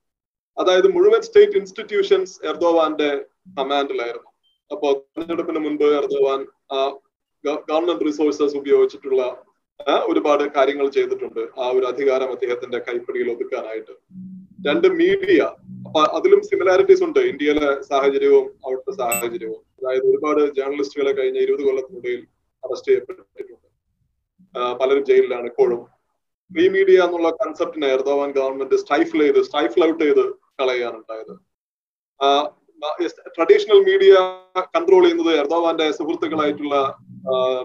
അതായത് 0.56 0.88
മുഴുവൻ 0.94 1.22
സ്റ്റേറ്റ് 1.28 1.58
ഇൻസ്റ്റിറ്റ്യൂഷൻസ് 1.60 2.34
എർദോവാന്റെ 2.50 3.10
കമാൻഡിലായിരുന്നു 3.58 4.30
അപ്പോ 4.70 4.88
തെരഞ്ഞെടുപ്പിന് 5.16 5.60
മുൻപ് 5.64 5.88
എർദോവാൻ 6.00 6.40
ഗവൺമെന്റ് 7.68 8.06
റിസോഴ്സസ് 8.08 8.56
ഉപയോഗിച്ചിട്ടുള്ള 8.60 9.22
ഒരുപാട് 10.10 10.42
കാര്യങ്ങൾ 10.56 10.86
ചെയ്തിട്ടുണ്ട്. 10.96 11.40
ആ 11.62 11.64
ഒരു 11.76 11.84
അധികാരം 11.90 12.28
അദ്ദേഹത്തിന്റെ 12.34 12.78
കൈപ്പിടിയിൽ 12.86 13.28
ഒതുക്കാനായിട്ട്. 13.32 13.94
രണ്ട് 14.66 14.86
മീഡിയ 15.00 15.40
അപ്പൊ 15.86 16.00
അതിലും 16.16 16.40
സിമിലാരിറ്റീസ് 16.50 17.02
ഉണ്ട്. 17.06 17.20
ഇന്ത്യയിലെ 17.30 17.68
സാഹചര്യവും 17.90 18.46
അവിടുത്തെ 18.64 18.92
സാഹചര്യവും. 19.00 19.60
അതായത് 19.78 20.06
ഒരുപാട് 20.10 20.40
ജേർണലിസ്റ്റുകളെ 20.58 21.12
കഴിഞ്ഞ 21.18 21.38
ഇരുപത് 21.46 21.62
കൊല്ലത്തിനുള്ളിൽ 21.66 22.22
അറസ്റ്റ് 22.62 22.88
ചെയ്യപ്പെട്ടിട്ടുണ്ട്. 22.90 23.68
പലരും 24.80 25.04
ജയിലിലാണ് 25.10 25.46
ഇപ്പോഴും. 25.52 25.80
ഫ്രീ 26.50 26.64
മീഡിയ 26.76 26.98
എന്നുള്ള 27.06 27.28
കൺസെപ്റ്റിനെ 27.42 27.88
എർദോവാൻ 27.96 28.30
ഗവൺമെന്റ് 28.38 28.76
സ്റ്റൈഫിൾ 28.82 29.20
ചെയ്ത് 29.26 29.40
സ്റ്റൈഫിൾ 29.48 29.82
ഔട്ട് 29.88 30.02
ചെയ്ത് 30.04 30.24
കളയാണ് 30.60 30.96
ഉണ്ടായത് 31.00 31.34
ട്രഡീഷണൽ 33.36 33.78
മീഡിയ 33.88 34.14
കൺട്രോൾ 34.74 35.02
ചെയ്യുന്നത് 35.04 35.32
എർദോവാന്റെ 35.42 35.86
സുഹൃത്തുക്കളായിട്ടുള്ള 35.98 36.74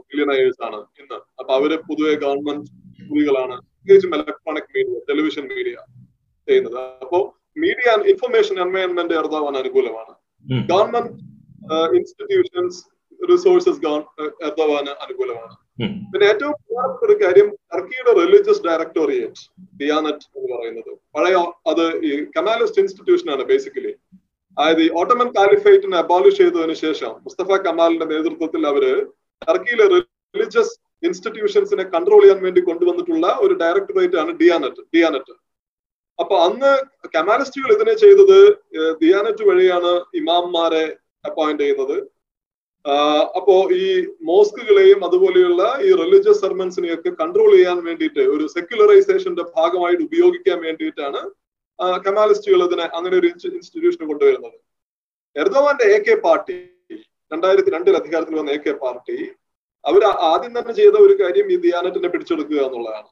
ബില്യനേഴ്സ് 0.09 0.61
ആണ് 0.67 0.79
ഇന്ന്. 1.01 1.17
അപ്പൊ 1.39 1.51
അവർ 1.59 1.71
പൊതുവെ 1.87 2.13
ഗവൺമെന്റ് 2.23 2.69
സ്കൂളുകളാണ് 2.99 3.55
പ്രത്യേകിച്ചും 3.57 4.13
ഇലക്ട്രോണിക് 4.17 4.71
മീഡിയ 4.77 4.99
ടെലിവിഷൻ 5.09 5.45
മീഡിയ 5.53 5.75
ചെയ്യുന്നത് 6.49 6.79
അപ്പോ 7.03 7.19
മീഡിയ 7.63 7.89
ഇൻഫർമേഷൻ 8.11 8.55
എൻവയൺമെന്റ് 8.65 9.15
എറുതാവാൻ 9.21 9.55
അനുകൂലമാണ്. 9.61 10.13
ഗവൺമെന്റ് 10.71 11.11
ഇൻസ്റ്റിറ്റ്യൂഷൻസ് 11.97 12.79
റിസോഴ്സസ് 13.19 13.81
എറുതാവാൻ 14.47 14.85
അനുകൂലമാണ്. 15.05 15.53
പിന്നെ 16.11 16.25
ഏറ്റവും 16.31 16.53
പ്രധാനപ്പെട്ട 16.59 17.03
ഒരു 17.07 17.15
കാര്യം 17.23 17.47
ടർക്കിയുടെ 17.73 18.11
റിലീജിയസ് 18.21 18.63
ഡയറക്ടോറിയേറ്റ് 18.67 19.43
ഡിയാനറ്റ് 19.81 20.25
എന്ന് 20.37 20.47
പറയുന്നത്. 20.53 20.91
പഴയ 21.15 21.37
അത് 21.71 21.85
ഈ 22.09 22.11
കമാലിസ്റ്റ് 22.37 22.81
ഇൻസ്റ്റിറ്റ്യൂഷൻ 22.83 23.29
ആണ് 23.35 23.43
ബേസിക്കലി 23.51 23.93
അതായത് 24.57 24.81
ഈ 24.85 24.89
ഓട്ടോമൻ 24.99 25.29
കാലിഫൈറ്റിനെ 25.37 25.97
അബോളിഷ് 26.03 26.39
ചെയ്തതിനു 26.41 26.75
ശേഷം 26.85 27.11
മുസ്തഫ 27.25 27.57
കമാലിന്റെ 27.67 28.07
നേതൃത്വത്തിൽ 28.13 28.63
അവർ 28.71 28.83
ടർക്കിയിലെ 29.41 29.85
റിലീജിയസ് 29.93 30.73
ഇൻസ്റ്റിറ്റ്യൂഷൻസിനെ 31.03 31.85
കൺട്രോൾ 31.93 32.21
ചെയ്യാൻ 32.23 32.39
വേണ്ടി 32.45 32.61
കൊണ്ടുവന്നിട്ടുള്ള 32.69 33.27
ഒരു 33.43 33.53
ഡയറക്ടറേറ്റ് 33.61 34.17
ആണ് 34.21 34.31
ഡിയാനറ്റ് 34.41 34.81
ഡിയാനറ്റ് 34.95 35.33
അപ്പൊ 36.19 36.35
അന്ന് 36.45 36.71
കമാലിസ്റ്റുകൾ 37.15 37.69
ഇതിനെ 37.75 37.93
ചെയ്തത് 38.03 38.39
ദിയാനറ്റ് 39.01 39.43
വഴിയാണ് 39.49 39.91
ഇമാംമാരെ 40.19 40.85
അപ്പോയിന്റ് 41.27 41.63
ചെയ്യുന്നത്. 41.63 41.97
അപ്പോ 43.37 43.55
ഈ 43.81 43.85
മോസ്കുകളെയും 44.29 44.99
അതുപോലെയുള്ള 45.07 45.63
ഈ 45.85 45.89
റിലീജിയസ് 46.01 46.41
സെർമൻസിനെയൊക്കെ 46.43 47.11
കൺട്രോൾ 47.21 47.51
ചെയ്യാൻ 47.55 47.79
വേണ്ടിയിട്ട് 47.87 48.23
ഒരു 48.35 48.45
സെക്യുലറൈസേഷന്റെ 48.55 49.43
ഭാഗമായിട്ട് 49.57 50.03
ഉപയോഗിക്കാൻ 50.07 50.57
വേണ്ടിയിട്ടാണ് 50.67 51.21
കമാലിസ്റ്റുകൾ 52.05 52.61
ഇതിനെ 52.67 52.85
അങ്ങനെ 52.97 53.15
ഒരു 53.19 53.27
ഇൻസ്റ്റിറ്റ്യൂഷൻ 53.31 54.03
കൊണ്ടുവരുന്നത്. 54.11 54.57
എർദോവാന്റെ 55.35 55.85
എ 55.95 55.97
കെ 56.07 56.15
പാർട്ടി 56.25 56.57
രണ്ടായിരത്തി 57.31 57.71
രണ്ടിൽ 57.75 57.95
അധികാരത്തിൽ 58.01 58.35
വന്ന 58.39 58.55
എ 58.57 58.59
കെ 58.65 58.73
പാർട്ടി 58.83 59.17
അവർ 59.85 60.01
ആദ്യം 60.31 60.53
തന്നെ 60.57 60.73
ചെയ്ത 60.79 60.95
ഒരു 61.05 61.15
കാര്യം 61.21 61.47
ഈ 61.53 61.57
ദിയാനറ്റിനെ 61.65 62.09
പിടിച്ചെടുക്കുക 62.13 62.59
എന്നുള്ളതാണ്. 62.67 63.09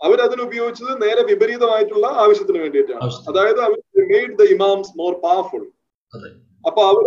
അവരതിന് 0.00 0.42
ഉപയോഗിച്ചത് 0.48 0.92
നേരെ 1.04 1.22
വിപരീതമായിട്ടുള്ള 1.30 2.06
ആവശ്യത്തിന് 2.24 2.58
വേണ്ടിയിട്ടാണ്. 2.64 3.10
അതായത് 3.30 3.60
അവർ 3.66 3.78
made 4.12 4.36
the 4.40 4.46
imams 4.56 4.92
more 5.00 5.12
powerful 5.24 5.64
അപ്പൊ 6.68 6.80
അവർ 6.92 7.06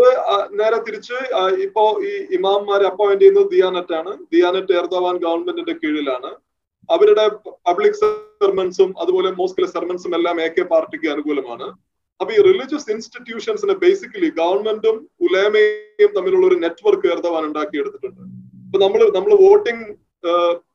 നേരെ 0.59 0.77
തിരിച്ച് 0.87 1.17
ഇപ്പോ 1.65 1.83
ഈ 2.09 2.11
ഇമാംമാരെ 2.37 2.85
അപ്പോയിന്റ് 2.89 3.21
ചെയ്യുന്നത് 3.23 3.49
ദിയാനറ്റ് 3.53 3.93
ആണ്. 3.99 4.11
ദിയാനറ്റ് 4.33 4.73
എർദവാൻ 4.81 5.15
ഗവൺമെന്റിന്റെ 5.25 5.75
കീഴിലാണ്. 5.81 6.31
അവരുടെ 6.89 7.25
പബ്ലിക് 7.67 7.99
സെർമൻസും 8.01 8.89
അതുപോലെ 9.01 9.29
മോസ്കിലെ 9.39 9.67
സെർമൻസും 9.75 10.13
എല്ലാം 10.17 10.37
എ 10.45 10.47
കെ 10.55 10.63
പാർട്ടിക്ക് 10.73 11.07
അനുകൂലമാണ്. 11.15 11.67
അപ്പൊ 12.21 12.31
ഈ 12.37 12.39
റിലീജിയസ് 12.49 12.89
ഇൻസ്റ്റിറ്റ്യൂഷൻസിനെ 12.93 13.75
ബേസിക്കലി 13.83 14.29
ഗവൺമെന്റും 14.39 14.95
ഉലേമയും 15.25 16.11
തമ്മിലുള്ള 16.15 16.45
ഒരു 16.51 16.57
നെറ്റ്വർക്ക് 16.63 17.07
എർദവാൻ 17.15 17.43
ഉണ്ടാക്കിയെടുത്തിട്ടുണ്ട്. 17.49 18.23
അപ്പൊ 18.67 18.79
നമ്മൾ 18.85 19.01
നമ്മൾ 19.17 19.31
വോട്ടിംഗ് 19.45 19.85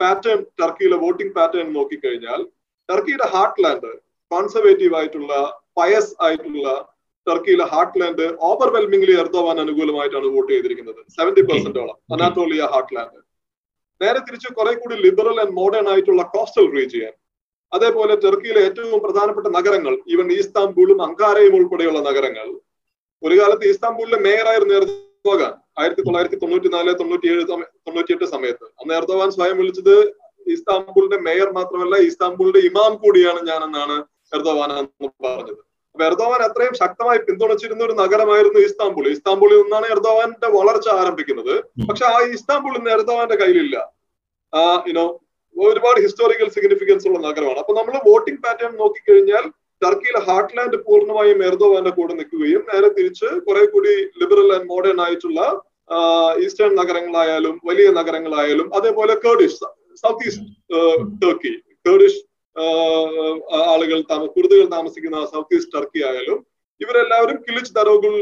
പാറ്റേൺ 0.00 0.40
ടർക്കിയിലെ 0.60 0.96
വോട്ടിംഗ് 1.04 1.34
പാറ്റേൺ 1.38 1.68
നോക്കിക്കഴിഞ്ഞാൽ 1.72 2.40
ടർക്കിയുടെ 2.88 3.26
ഹാർട്ട് 3.34 3.62
ലാൻഡ് 3.64 3.92
കോൺസർവേറ്റീവ് 4.30 4.94
ആയിട്ടുള്ള 4.98 5.32
പയസ് 5.78 6.12
ആയിട്ടുള്ള 6.26 6.68
ടർക്കിയിലെ 7.26 7.66
ഹാർട്ട് 7.72 7.98
ലാൻഡ് 8.00 8.26
ഓവർവെൽമിംഗ്ലി 8.48 9.14
എർദോവാൻ 9.22 9.58
അനുകൂലമായിട്ടാണ് 9.64 10.28
വോട്ട് 10.34 10.50
ചെയ്തിരിക്കുന്നത്. 10.52 11.00
സെവന്റി 11.16 11.42
പെർസെന്റോളം 11.50 11.96
അനാറ്റോളിയ 12.14 12.62
ഹാർട്ട് 12.72 12.94
ലാൻഡ് 12.96 13.20
നേരെ 14.00 14.20
തിരിച്ച് 14.26 14.48
കുറെ 14.58 14.72
കൂടി 14.74 14.96
ലിബറൽ 15.04 15.38
ആൻഡ് 15.42 15.56
മോഡേൺ 15.60 15.86
ആയിട്ടുള്ള 15.92 16.22
കോസ്റ്റൽ 16.34 16.66
റീജിയൻ 16.76 17.14
അതേപോലെ 17.72 18.14
ടർക്കിയിലെ 18.24 18.60
ഏറ്റവും 18.68 18.98
പ്രധാനപ്പെട്ട 19.04 19.48
നഗരങ്ങൾ 19.56 19.94
ഈവൻ 20.14 20.28
ഈസ്താംബൂളും 20.38 20.98
അങ്കാരയും 21.06 21.54
ഉൾപ്പെടെയുള്ള 21.58 22.00
നഗരങ്ങൾ. 22.08 22.48
ഒരു 23.22 23.34
കാലത്ത് 23.40 23.70
ഇസ്താംബൂളിലെ 23.72 24.18
മേയറായിരുന്നു 24.26 24.74
എർദോഗാൻ 25.24 25.52
ആയിരത്തി 25.80 26.02
തൊള്ളായിരത്തി 26.06 26.38
തൊണ്ണൂറ്റി 26.40 26.68
നാല് 26.74 26.90
തൊണ്ണൂറ്റി 26.98 27.26
ഏഴ് 27.34 27.44
തൊണ്ണൂറ്റിയെട്ട് 27.50 28.26
സമയത്ത്. 28.32 28.66
അന്ന് 28.80 28.92
എർദോവാൻ 28.98 29.28
സ്വയം 29.36 29.56
വിളിച്ചത് 29.60 29.94
ഇസ്താംബൂളിന്റെ 30.54 31.18
മേയർ 31.26 31.48
മാത്രമല്ല 31.58 31.94
ഇസ്താംബൂളിന്റെ 32.08 32.60
ഇമാം 32.68 32.92
കൂടിയാണ് 33.04 33.40
ഞാൻ 33.50 33.60
എന്നാണ് 33.68 33.96
എർദോവാൻ 34.36 34.70
എന്ന് 34.80 35.08
പറഞ്ഞത്. 35.26 35.62
അപ്പൊ 35.94 36.04
എർദോവാൻ 36.10 36.40
അത്രയും 36.48 36.74
ശക്തമായി 36.82 37.20
പിന്തുണച്ചിരുന്ന 37.28 37.82
ഒരു 37.88 37.94
നഗരമായിരുന്നു 38.02 38.60
ഇസ്താംബുൾ. 38.68 39.04
ഇസ്താംബുളിൽ 39.16 39.60
നിന്നാണ് 39.64 39.88
എർദോവാന്റെ 39.94 40.50
വളർച്ച 40.58 40.88
ആരംഭിക്കുന്നത്. 41.00 41.54
പക്ഷെ 41.88 42.06
ആ 42.12 42.16
ഇസ്താംബുൾ 42.36 42.74
ഇന്ന് 42.80 42.92
എർദോവാന്റെ 42.98 43.38
കയ്യിലില്ല. 43.42 43.76
യുനോ 44.90 45.06
ഒരുപാട് 45.56 45.98
ഹിസ്റ്റോറിക്കൽ 46.06 46.48
സിഗ്നിഫിക്കൻസ് 46.58 47.06
ഉള്ള 47.08 47.18
നഗരമാണ്. 47.28 47.58
അപ്പൊ 47.64 47.74
നമ്മൾ 47.80 47.96
വോട്ടിംഗ് 48.10 48.42
പാറ്റേൺ 48.46 48.72
നോക്കിക്കഴിഞ്ഞാൽ 48.82 49.44
ടർക്കിയിലെ 49.84 50.20
ഹാർട്ട്ലാൻഡ് 50.28 50.78
പൂർണമായും 50.86 51.40
എർദോവാന്റെ 51.50 51.92
കൂടെ 51.98 52.14
നിൽക്കുകയും 52.20 52.62
നേരെ 52.72 52.90
തിരിച്ച് 52.98 53.28
കുറെ 53.46 53.64
കൂടി 53.74 53.94
ലിബറൽ 54.22 54.50
ആൻഡ് 54.56 54.68
മോഡേൺ 54.72 55.00
ആയിട്ടുള്ള 55.06 55.40
ഈസ്റ്റേൺ 56.44 56.72
നഗരങ്ങളായാലും 56.80 57.56
വലിയ 57.70 57.88
നഗരങ്ങളായാലും 57.98 58.68
അതേപോലെ 58.78 59.14
Kurdish 59.24 59.58
south 60.02 60.24
east 60.28 60.46
Turkey 61.24 61.52
Kurdish 61.86 62.20
ആളുകൾ 63.74 64.00
കുർദുകൾ 64.36 64.66
താമസിക്കുന്ന 64.76 65.18
സൗത്ത് 65.34 65.56
ഈസ്റ്റ് 65.58 65.74
ടർക്കി 65.76 66.00
ആയാലും 66.08 66.38
ഇവരെല്ലാവരും 66.80 67.36
കിലിച്ച് 67.46 67.72
ദരോഗുൾ 67.78 68.14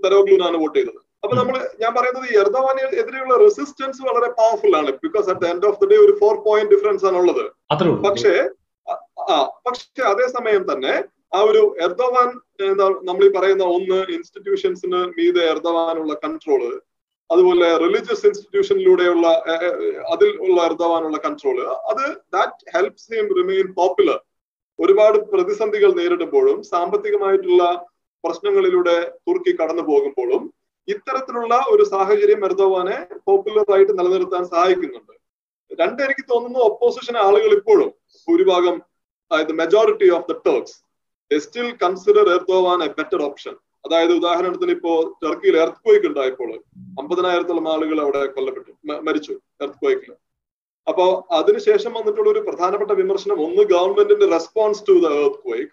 ദരോഗ്ലൂനാണ് 0.00 0.56
വോട്ട് 0.62 0.76
ചെയ്തത്. 0.78 1.00
അപ്പൊ 1.24 1.34
നമ്മൾ 1.38 1.56
ഞാൻ 1.82 1.90
പറയുന്നത് 1.96 2.26
ഈ 2.32 2.34
എർദവാന് 2.42 2.82
എതിരെയുള്ള 3.00 3.34
റെസിസ്റ്റൻസ് 3.44 4.00
വളരെ 4.08 4.28
പവർഫുൾ 4.40 4.74
ആണ് 4.80 4.90
because 5.04 5.26
at 5.32 5.42
the 5.44 5.50
end 5.52 5.66
of 5.68 5.78
the 5.82 5.88
day 5.92 5.98
ഒരു 6.06 6.14
ഫോർ 6.22 6.34
പോയിന്റ് 6.48 6.70
ഡിഫറൻസ് 6.74 7.06
ആണുള്ളത്. 7.10 7.44
പക്ഷേ 8.06 8.34
ആ 8.86 9.36
പക്ഷെ 9.64 10.02
അതേസമയം 10.12 10.64
തന്നെ 10.70 10.94
ആ 11.32 11.38
ഒരു 11.50 11.62
എർദവാൻ 11.86 12.28
എന്താ 12.66 12.86
നമ്മൾ 13.08 13.22
ഈ 13.24 13.30
പറയുന്ന 13.36 13.64
ഒന്ന് 13.76 13.98
ഇൻസ്റ്റിറ്റ്യൂഷൻസിന് 14.16 15.00
മീതെ 15.16 15.44
എർദവാനുള്ള 15.52 16.14
കൺട്രോൾ 16.24 16.62
അതുപോലെ 17.30 17.68
റിലീജിയസ് 17.84 18.26
ഇൻസ്റ്റിറ്റ്യൂഷനിലൂടെയുള്ള 18.28 19.26
അതിൽ 20.12 20.30
ഉള്ള 20.46 20.58
എർദവാനുള്ള 20.68 21.18
കൺട്രോൾ 21.24 21.58
അത് 21.90 22.04
that 22.34 22.66
helps 22.74 23.08
him 23.12 23.28
remain 23.38 23.68
popular 23.78 24.18
ഒരുപാട് 24.78 25.18
പ്രതിസന്ധികൾ 25.32 25.90
നേരിടുമ്പോഴും 25.98 26.58
സാമ്പത്തികമായിട്ടുള്ള 26.72 27.64
പ്രശ്നങ്ങളിലൂടെ 28.24 28.96
തുർക്കി 29.26 29.52
കടന്നു 29.54 29.82
പോകുമ്പോഴും 29.82 30.42
ഇത്തരത്തിലുള്ള 30.88 31.54
ഒരു 31.72 31.84
സാഹചര്യം 31.92 32.40
എർദോവാനെ 32.48 32.96
പോപ്പുലർ 33.26 33.68
ആയിട്ട് 33.74 33.92
നിലനിർത്താൻ 33.98 34.42
സഹായിക്കുന്നുണ്ട്. 34.52 35.12
രണ്ട് 35.70 36.00
എനിക്ക് 36.06 36.24
തോന്നുന്നു 36.32 36.60
ഒപ്പോസിഷൻ 36.68 37.14
ആളുകൾ 37.26 37.52
ഇപ്പോഴും 37.58 37.90
ഭൂരിഭാഗം 38.28 38.76
അതായത് 39.30 39.52
majority 39.52 40.08
of 40.10 40.26
the 40.32 40.36
Turks 40.48 40.76
still 41.30 41.68
consider 41.84 42.26
Erdogan 42.32 42.82
a 42.82 42.88
better 42.98 43.22
option 43.22 43.54
അതായത് 43.86 44.12
ഉദാഹരണത്തിന് 44.12 44.70
ഇപ്പോ 44.70 44.92
ടർക്കിയിൽ 45.22 45.56
എർത്ത് 45.56 45.80
ക്വേക്ക് 45.84 46.06
ഉണ്ടായപ്പോൾ 46.06 46.50
അമ്പതിനായിരത്തോളം 47.00 47.66
ആളുകൾ 47.72 47.98
അവിടെ 48.00 48.20
കൊല്ലപ്പെട്ടു 48.26 48.72
മരിച്ചു 49.08 49.34
എർത്ത് 49.64 49.78
ക്വേക്കിൽ 49.82 50.12
അപ്പോ 50.86 51.04
അതിനുശേഷം 51.30 51.92
വന്നിട്ടുള്ള 51.92 52.28
ഒരു 52.30 52.40
പ്രധാനപ്പെട്ട 52.40 52.92
വിമർശനം 52.92 53.38
ഒന്ന് 53.46 53.62
ഗവൺമെന്റിന്റെ 53.62 54.26
response 54.26 54.84
to 54.88 54.94
the 55.04 55.12
earth 55.24 55.40
quake 55.44 55.72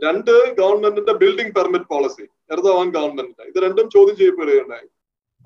രണ്ട് 0.00 0.32
ഗവൺമെന്റിന്റെ 0.60 1.12
ബിൽഡിംഗ് 1.12 1.54
പെർമിറ്റ് 1.54 1.88
പോളിസി 1.92 2.24
എർദോവാൻ 2.54 2.88
ഗവൺമെന്റിന്റെ 2.96 3.44
ഇത് 3.50 3.58
രണ്ടും 3.64 3.90
ചോദ്യം 3.90 4.16
ചെയ്യപ്പെടുകയുണ്ടായി. 4.16 4.88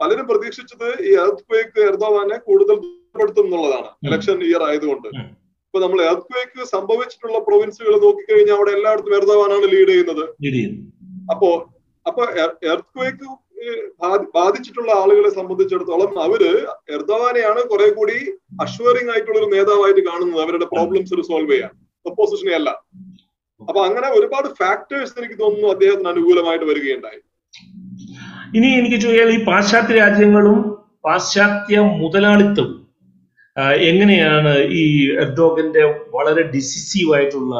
പലരും 0.00 0.26
പ്രതീക്ഷിച്ചത് 0.28 0.88
ഈ 1.08 1.12
എർത്ത് 1.24 1.44
ക്വേക്ക് 1.48 1.80
എർദോവാനെ 1.90 2.36
കൂടുതൽ 2.38 2.76
ദുർബലപ്പെടുത്തും 2.82 3.46
എന്നുള്ളതാണ്. 3.46 3.90
ഇലക്ഷൻ 4.08 4.38
ഇയർ 4.48 4.62
ആയതുകൊണ്ട്. 4.68 5.08
ഇപ്പൊ 5.72 5.80
നമ്മൾ 5.82 6.00
എർത്ത് 6.08 6.26
ക്വേക്ക് 6.30 6.64
സംഭവിച്ചിട്ടുള്ള 6.72 7.38
പ്രൊവിൻസുകൾ 7.44 7.92
നോക്കിക്കഴിഞ്ഞാൽ 8.02 8.56
അവിടെ 8.56 8.72
എല്ലായിടത്തും 8.78 9.14
എർദവാനാണ് 9.18 9.66
ലീഡ് 9.74 9.88
ചെയ്യുന്നത്. 9.92 10.24
അപ്പോ 11.32 11.48
അപ്പൊ 12.06 12.22
എർത്ത് 12.72 12.90
ക്വേക്ക് 12.96 13.28
ബാധിച്ചിട്ടുള്ള 14.36 14.90
ആളുകളെ 15.02 15.30
സംബന്ധിച്ചിടത്തോളം 15.38 16.12
അവർ 16.24 16.42
എർദവാനെയാണ് 16.96 17.60
കുറെ 17.70 17.88
കൂടി 17.98 18.18
അഷ്വറിംഗ് 18.64 19.12
ആയിട്ടുള്ള 19.14 19.38
ഒരു 19.40 19.48
നേതാവായിട്ട് 19.54 20.02
കാണുന്നത്. 20.08 20.42
അവരുടെ 20.44 20.68
പ്രോബ്ലംസ് 20.74 21.22
സോൾവ് 21.30 21.50
ചെയ്യാൻ. 21.52 21.72
ഒപ്പോസിഷനെ 22.06 22.54
അല്ല. 22.58 22.70
അപ്പൊ 23.60 23.80
അങ്ങനെ 23.88 24.10
ഒരുപാട് 24.18 24.48
ഫാക്ടേഴ്സ് 24.60 25.18
എനിക്ക് 25.22 25.38
തോന്നുന്നു 25.42 25.70
അദ്ദേഹത്തിന് 25.74 26.12
അനുകൂലമായിട്ട് 26.14 26.68
വരികയുണ്ടായി. 26.72 27.20
ഇനി 28.56 28.68
എനിക്ക് 28.82 29.00
ചോദിച്ചാൽ 29.06 29.34
ഈ 29.38 29.44
പാശ്ചാത്യ 29.50 29.96
രാജ്യങ്ങളും 30.02 30.60
പാശ്ചാത്യ 31.08 31.78
മുതലാളിത്തവും 32.02 32.81
എങ്ങനെയാണ് 33.60 34.52
ഈ 34.82 34.84
എർദോഗന്റെ 35.16 35.82
വളരെ 36.14 36.42
ഡിസിസീവ് 36.42 37.14
ആയിട്ടുള്ള 37.14 37.54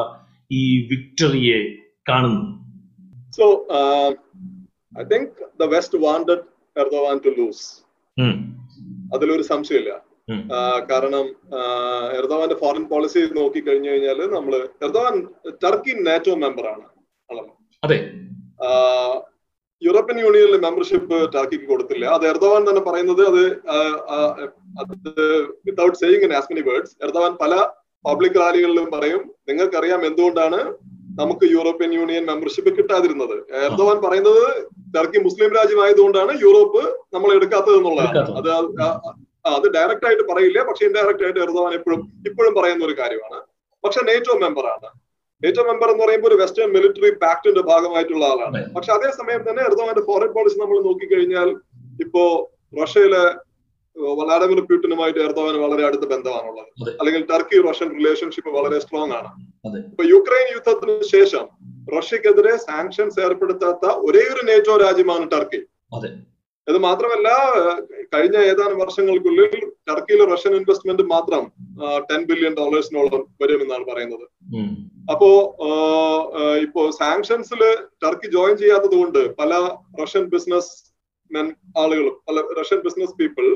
ഈ 0.51 0.63
വിക്ടറിയെ 0.87 1.59
കാണുന്നത്? 2.09 2.49
So 3.37 3.45
I 4.99 5.03
think 5.03 5.43
the 5.59 5.63
west 5.75 5.97
wanted 5.97 6.43
Erdogan 6.81 7.17
to 7.25 7.29
lose 7.39 7.67
അതിലൊരു 9.15 9.41
സംശയമില്ല. 9.41 9.93
കാരണം 10.91 11.25
എർദോവാന്റെ 12.19 12.55
ഫോറിൻ 12.55 12.83
പോളിസി 12.83 13.19
നോക്കി 13.39 13.59
കഴിഞ്ഞു 13.59 13.89
കഴിഞ്ഞാൽ 13.89 14.19
നമ്മൾ 14.35 14.55
എർദോവാൻ 14.85 15.15
ടർക്കി 15.63 15.93
നാറ്റോ 16.07 16.35
മെമ്പർ 16.35 16.67
ആണ്. 16.73 16.85
അതെ. 17.83 17.99
യൂറോപ്യൻ 19.85 20.17
യൂണിയനിലെ 20.23 20.59
മെമ്പർഷിപ്പ് 20.65 21.17
ടർക്കിക്ക് 21.35 21.67
കൊടുത്തില്ല. 21.71 22.05
അത് 22.15 22.23
എർദവാൻ 22.31 22.61
തന്നെ 22.69 22.81
പറയുന്നത് 22.89 23.21
അത് 23.29 23.43
അത് 24.81 24.93
without 25.67 25.97
saying 26.01 26.35
as 26.39 26.49
many 26.51 26.63
words 26.69 26.95
Erdogan 27.05 27.33
പല 27.43 27.55
പബ്ലിക് 28.07 28.39
റാലികളിലും 28.41 28.87
പറയും 28.95 29.21
നിങ്ങൾക്കറിയാം 29.49 30.01
എന്തുകൊണ്ടാണ് 30.09 30.59
നമുക്ക് 31.19 31.45
യൂറോപ്യൻ 31.55 31.91
യൂണിയൻ 31.97 32.23
മെമ്പർഷിപ്പ് 32.29 32.71
കിട്ടാതിരുന്നത്? 32.77 33.35
എർദവാൻ 33.67 33.97
പറയുന്നത് 34.05 34.43
ടർക്കി 34.95 35.19
മുസ്ലിം 35.25 35.51
രാജ്യമായതുകൊണ്ടാണ് 35.57 36.33
യൂറോപ്പ് 36.45 36.81
നമ്മൾ 37.15 37.29
എടുക്കാത്തത് 37.37 37.75
എന്നുള്ളതാണ്. 37.79 38.23
അത് 38.39 38.49
അത് 39.57 39.65
ഡയറക്റ്റ് 39.75 40.07
ആയിട്ട് 40.07 40.25
പറയില്ല 40.31 40.59
പക്ഷെ 40.67 40.83
ഇൻഡയറക്റ്റ് 40.89 41.23
ആയിട്ട് 41.25 41.41
എർദവാൻ 41.45 41.71
എപ്പോഴും 41.79 42.01
ഇപ്പോഴും 42.29 42.53
പറയുന്ന 42.59 42.83
ഒരു 42.89 42.95
കാര്യമാണ്. 43.01 43.39
പക്ഷെ 43.83 44.01
നേറ്റോ 44.09 44.35
മെമ്പറാണ് 44.45 44.89
നേറ്റോ 45.43 45.63
മെമ്പർ 45.69 45.87
എന്ന് 45.91 46.03
പറയുമ്പോൾ 46.03 46.29
ഒരു 46.31 46.37
വെസ്റ്റേൺ 46.41 46.69
മിലിറ്ററി 46.75 47.11
പാക്ടിന്റെ 47.23 47.63
ഭാഗമായിട്ടുള്ള 47.71 48.25
ആളാണ്. 48.33 48.59
പക്ഷെ 48.75 48.91
അതേസമയം 48.97 49.41
തന്നെ 49.47 49.63
എർദോവാന്റെ 49.69 50.03
ഫോറിൻ 50.09 50.31
പോളിസി 50.37 50.59
നമ്മൾ 50.63 50.77
നോക്കിക്കഴിഞ്ഞാൽ 50.89 51.49
ഇപ്പോ 52.05 52.23
റഷ്യയിലെ 52.81 53.25
വ്ളാഡിമിർ 54.19 54.59
പ്യൂട്ടിനുമായിട്ട് 54.67 55.19
എർദോവാന് 55.27 55.57
വളരെ 55.63 55.83
അടുത്ത 55.87 56.05
ബന്ധമാണുള്ളത്. 56.13 56.91
അല്ലെങ്കിൽ 56.99 57.23
ടർക്കി 57.31 57.57
റഷ്യൻ 57.67 57.89
റിലേഷൻഷിപ്പ് 57.97 58.51
വളരെ 58.57 58.77
സ്ട്രോങ് 58.83 59.13
ആണ്. 59.19 59.29
ഇപ്പൊ 59.91 60.03
യുക്രൈൻ 60.13 60.47
യുദ്ധത്തിന് 60.55 60.95
ശേഷം 61.15 61.45
റഷ്യക്കെതിരെ 61.95 62.53
സാങ്ഷൻസ് 62.67 63.19
ഏർപ്പെടുത്താത്ത 63.25 63.85
ഒരേ 64.07 64.23
ഒരു 64.33 64.43
നേറ്റോ 64.49 64.75
രാജ്യമാണ് 64.85 65.25
ടർക്കി 65.33 65.59
ഇത് 66.67 66.77
മാത്രമല്ല 66.77 67.27
കഴിഞ്ഞ 68.13 68.37
ഏതാനും 68.51 68.77
വർഷങ്ങൾക്കുള്ളിൽ 68.77 69.53
ടർക്കിയിലെ 69.89 70.25
റഷ്യൻ 70.33 70.53
ഇൻവെസ്റ്റ്മെന്റ് 70.55 71.03
മാത്രം 71.03 71.43
ടെൻ 72.09 72.21
ബില്യൺ 72.29 72.53
ഡോളേഴ്സിനോളം 72.59 73.23
വരുമെന്നാണ് 73.41 73.85
പറയുന്നത്. 73.91 74.25
അപ്പോ 75.11 75.29
ഇപ്പോ 76.61 76.81
സാങ്ഷൻസിൽ 76.91 77.61
ടർക്കി 78.03 78.27
ജോയിൻ 78.31 78.55
ചെയ്യാത്തത് 78.57 78.95
കൊണ്ട് 78.95 79.21
പല 79.35 79.53
റഷ്യൻ 80.01 80.25
ബിസിനസ് 80.25 80.71
മെൻ 81.31 81.47
ആളുകളും 81.77 82.15
പല 82.29 82.39
Russian 82.61 82.79
business 82.79 83.15
people 83.19 83.47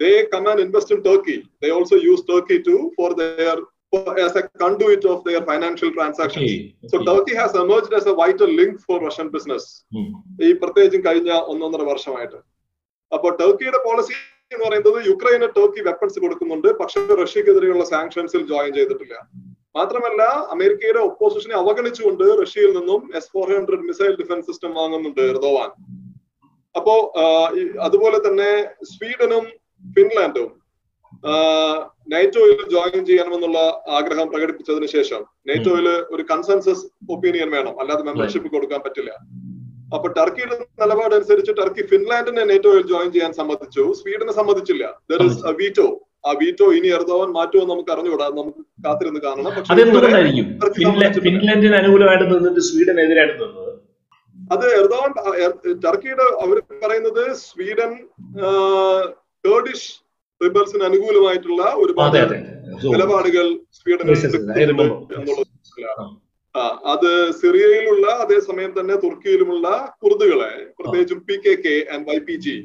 they 0.00 0.12
come and 0.32 0.58
invest 0.60 0.94
in 0.96 1.02
Turkey 1.08 1.36
they 1.62 1.70
also 1.70 1.98
use 2.08 2.26
Turkey 2.32 2.58
to 2.68 2.76
for 2.96 3.12
their 3.12 3.58
as 3.92 4.34
a 4.34 4.48
conduit 4.54 5.04
of 5.04 5.24
their 5.24 5.42
financial 5.42 5.92
transactions. 5.92 6.44
Okay. 6.44 6.74
Okay. 6.76 6.88
So 6.88 7.04
Turkey 7.04 7.34
has 7.34 7.54
emerged 7.54 7.92
as 7.92 8.06
a 8.06 8.14
vital 8.14 8.50
link 8.50 8.80
for 8.80 9.00
Russian 9.00 9.30
business. 9.30 9.64
ഈ 10.42 10.50
പ്രത്യേകിച്ചും 10.62 11.02
കഴിഞ്ഞ 11.06 11.30
ഒന്നൊന്നര 11.52 11.82
വർഷമായിട്ട് 11.82 12.38
അപ്പൊ 13.12 13.30
ടർക്കിയുടെ 13.40 13.80
policy 13.84 14.14
എന്ന് 14.52 14.64
പറയുന്നത് 14.64 14.98
യുക്രൈന് 15.06 15.46
Turkey 15.56 15.80
weapons 15.80 16.18
കൊടുക്കുന്നുണ്ട് 16.20 16.68
പക്ഷേ 16.80 17.00
റഷ്യക്കെതിരെയുള്ള 17.22 17.84
സാങ്ഷൻസിൽ 17.84 18.42
ജോയിൻ 18.46 18.72
ചെയ്തിട്ടില്ല 18.74 19.16
മാത്രമല്ല 19.74 20.22
അമേരിക്കയുടെ 20.54 21.02
ഒപ്പോസിഷനെ 21.10 21.56
അവഗണിച്ചുകൊണ്ട് 21.60 22.24
റഷ്യയിൽ 22.42 22.72
നിന്നും 22.78 23.02
S 23.18 23.30
four 23.34 23.46
hundred 23.54 23.86
missile 23.90 24.14
defence 24.20 24.46
system 24.46 24.72
വാങ്ങുന്നുണ്ട് 24.80 25.22
എർദോവാൻ 25.32 25.70
അപ്പോ 26.74 26.94
അതുപോലെ 27.86 28.18
തന്നെ 28.26 28.50
സ്വീഡനും 28.92 29.46
ഫിൻലാൻഡും 29.84 30.50
നെയ്റ്റോയിൽ 32.12 32.60
ജോയിൻ 32.74 33.04
ചെയ്യണമെന്നുള്ള 33.08 33.58
ആഗ്രഹം 33.98 34.26
പ്രകടിപ്പിച്ചതിന് 34.32 34.86
ശേഷം 34.86 35.20
നൈറ്റോയിൽ 35.48 35.88
ഒരു 36.14 36.22
കൺസെൻസസ് 36.30 36.84
ഒപ്പീനിയൻ 37.14 37.50
വേണം. 37.56 37.74
അല്ലാതെ 37.80 38.02
മെമ്പർഷിപ്പ് 38.08 38.48
കൊടുക്കാൻ 38.54 38.80
പറ്റില്ല. 38.86 39.12
അപ്പൊ 39.94 40.08
ടർക്കിയുടെ 40.18 40.56
നിലപാട് 40.82 41.14
അനുസരിച്ച് 41.14 41.52
ടർക്കി 41.60 41.82
ഫിൻലാൻഡിനെ 41.92 42.44
നൈറ്റോയിൽ 42.50 42.82
ജോയിൻ 42.92 43.12
ചെയ്യാൻ 43.12 43.32
സമ്മതിച്ചു. 43.40 43.84
സ്വീഡനെ 44.00 44.32
സമ്മതിച്ചില്ല. 44.40 44.84
ദർ 45.10 45.22
ഇസ് 45.28 45.40
എ 45.50 45.52
വീറ്റോ 45.60 45.86
ആ 46.28 46.32
വീറ്റോ 46.42 46.66
ഇനി 46.78 46.88
എർദോവൻ 46.98 47.30
മാറ്റുമോ 47.36 47.64
നമുക്ക് 47.72 47.90
അറിഞ്ഞുകൂടാ. 47.94 48.26
നമുക്ക് 48.40 48.62
കാത്തിരുന്ന് 48.86 49.20
കാണണം. 49.20 49.52
ഫിൻലാൻഡിന് 51.28 51.76
അനുകൂലമായിട്ട് 51.82 52.26
നിന്നിട്ട് 52.34 52.60
സ്വീഡനെതിരായിട്ട് 52.60 53.42
നിന്നത്? 53.44 53.72
അത് 54.54 54.66
എർദോവൻ 54.80 55.10
ടർക്കിയുടെ 55.84 56.26
അവർ 56.44 56.56
പറയുന്നത് 56.84 57.24
സ്വീഡൻ 57.46 57.92
കേർഡിഷ് 59.46 59.90
റിബൽസിന് 60.44 60.84
അനുകൂലമായിട്ടുള്ള 60.84 61.62
ഒരുപാട് 61.84 62.18
നിലപാടുകൾ 62.86 63.48
സ്വീഡൻ 63.78 64.10
എന്നുള്ളത് 64.64 65.46
അത് 66.92 67.10
സിറിയയിലുള്ള 67.32 68.06
അതേസമയം 68.22 68.72
തന്നെ 68.78 68.94
തുർക്കിയിലുമുള്ള 69.04 69.66
കുർദുകളെ 70.02 70.52
പ്രത്യേകിച്ചും 70.78 71.20
P 71.28 71.36
K 71.44 71.52
K 71.66 71.74
and 71.94 72.06
Y 72.08 72.16
P 72.26 72.34
G 72.46 72.56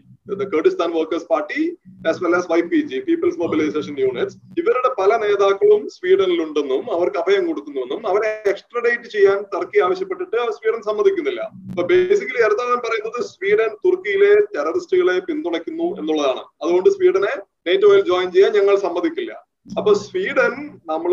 Kurdistan 0.54 0.90
workers 0.96 1.28
party 1.30 1.62
as 2.10 2.20
well 2.24 2.34
as 2.40 2.50
Y 2.52 2.60
P 2.72 2.80
G 2.90 2.98
people's 3.08 3.40
mobilisation 3.44 3.94
units 4.04 4.38
ഇവരുടെ 4.62 4.90
പല 5.00 5.12
നേതാക്കളും 5.24 5.84
സ്വീഡനിലുണ്ടെന്നും 5.96 6.84
അവർക്ക് 6.96 7.20
അഭയം 7.22 7.44
കൊടുക്കുന്നുവെന്നും 7.50 8.02
അവരെ 8.12 8.32
എക്സ്ട്രഡേറ്റ് 8.54 9.12
ചെയ്യാൻ 9.16 9.40
ടർക്കി 9.54 9.80
ആവശ്യപ്പെട്ടിട്ട് 9.86 10.38
സ്വീഡൻ 10.58 10.82
സമ്മതിക്കുന്നില്ല. 10.90 11.42
അപ്പൊ 11.72 11.86
ബേസിക്കലി 11.92 12.44
എർദോഗൻ 12.48 12.82
പറയുന്നത് 12.88 13.20
സ്വീഡൻ 13.34 13.72
തുർക്കിയിലെ 13.86 14.34
ടെററിസ്റ്റുകളെ 14.56 15.18
പിന്തുണയ്ക്കുന്നു 15.30 15.88
എന്നുള്ളതാണ്. 16.02 16.44
അതുകൊണ്ട് 16.64 16.90
സ്വീഡനെ 16.98 17.34
നേറ്റോയിൽ 17.68 18.02
ജോയിൻ 18.12 18.30
ചെയ്യാൻ 18.36 18.52
ഞങ്ങൾ 18.60 18.76
സമ്മതിക്കില്ല. 18.86 19.34
അപ്പൊ 19.78 19.92
സ്വീഡൻ 20.06 20.54
നമ്മൾ 20.92 21.12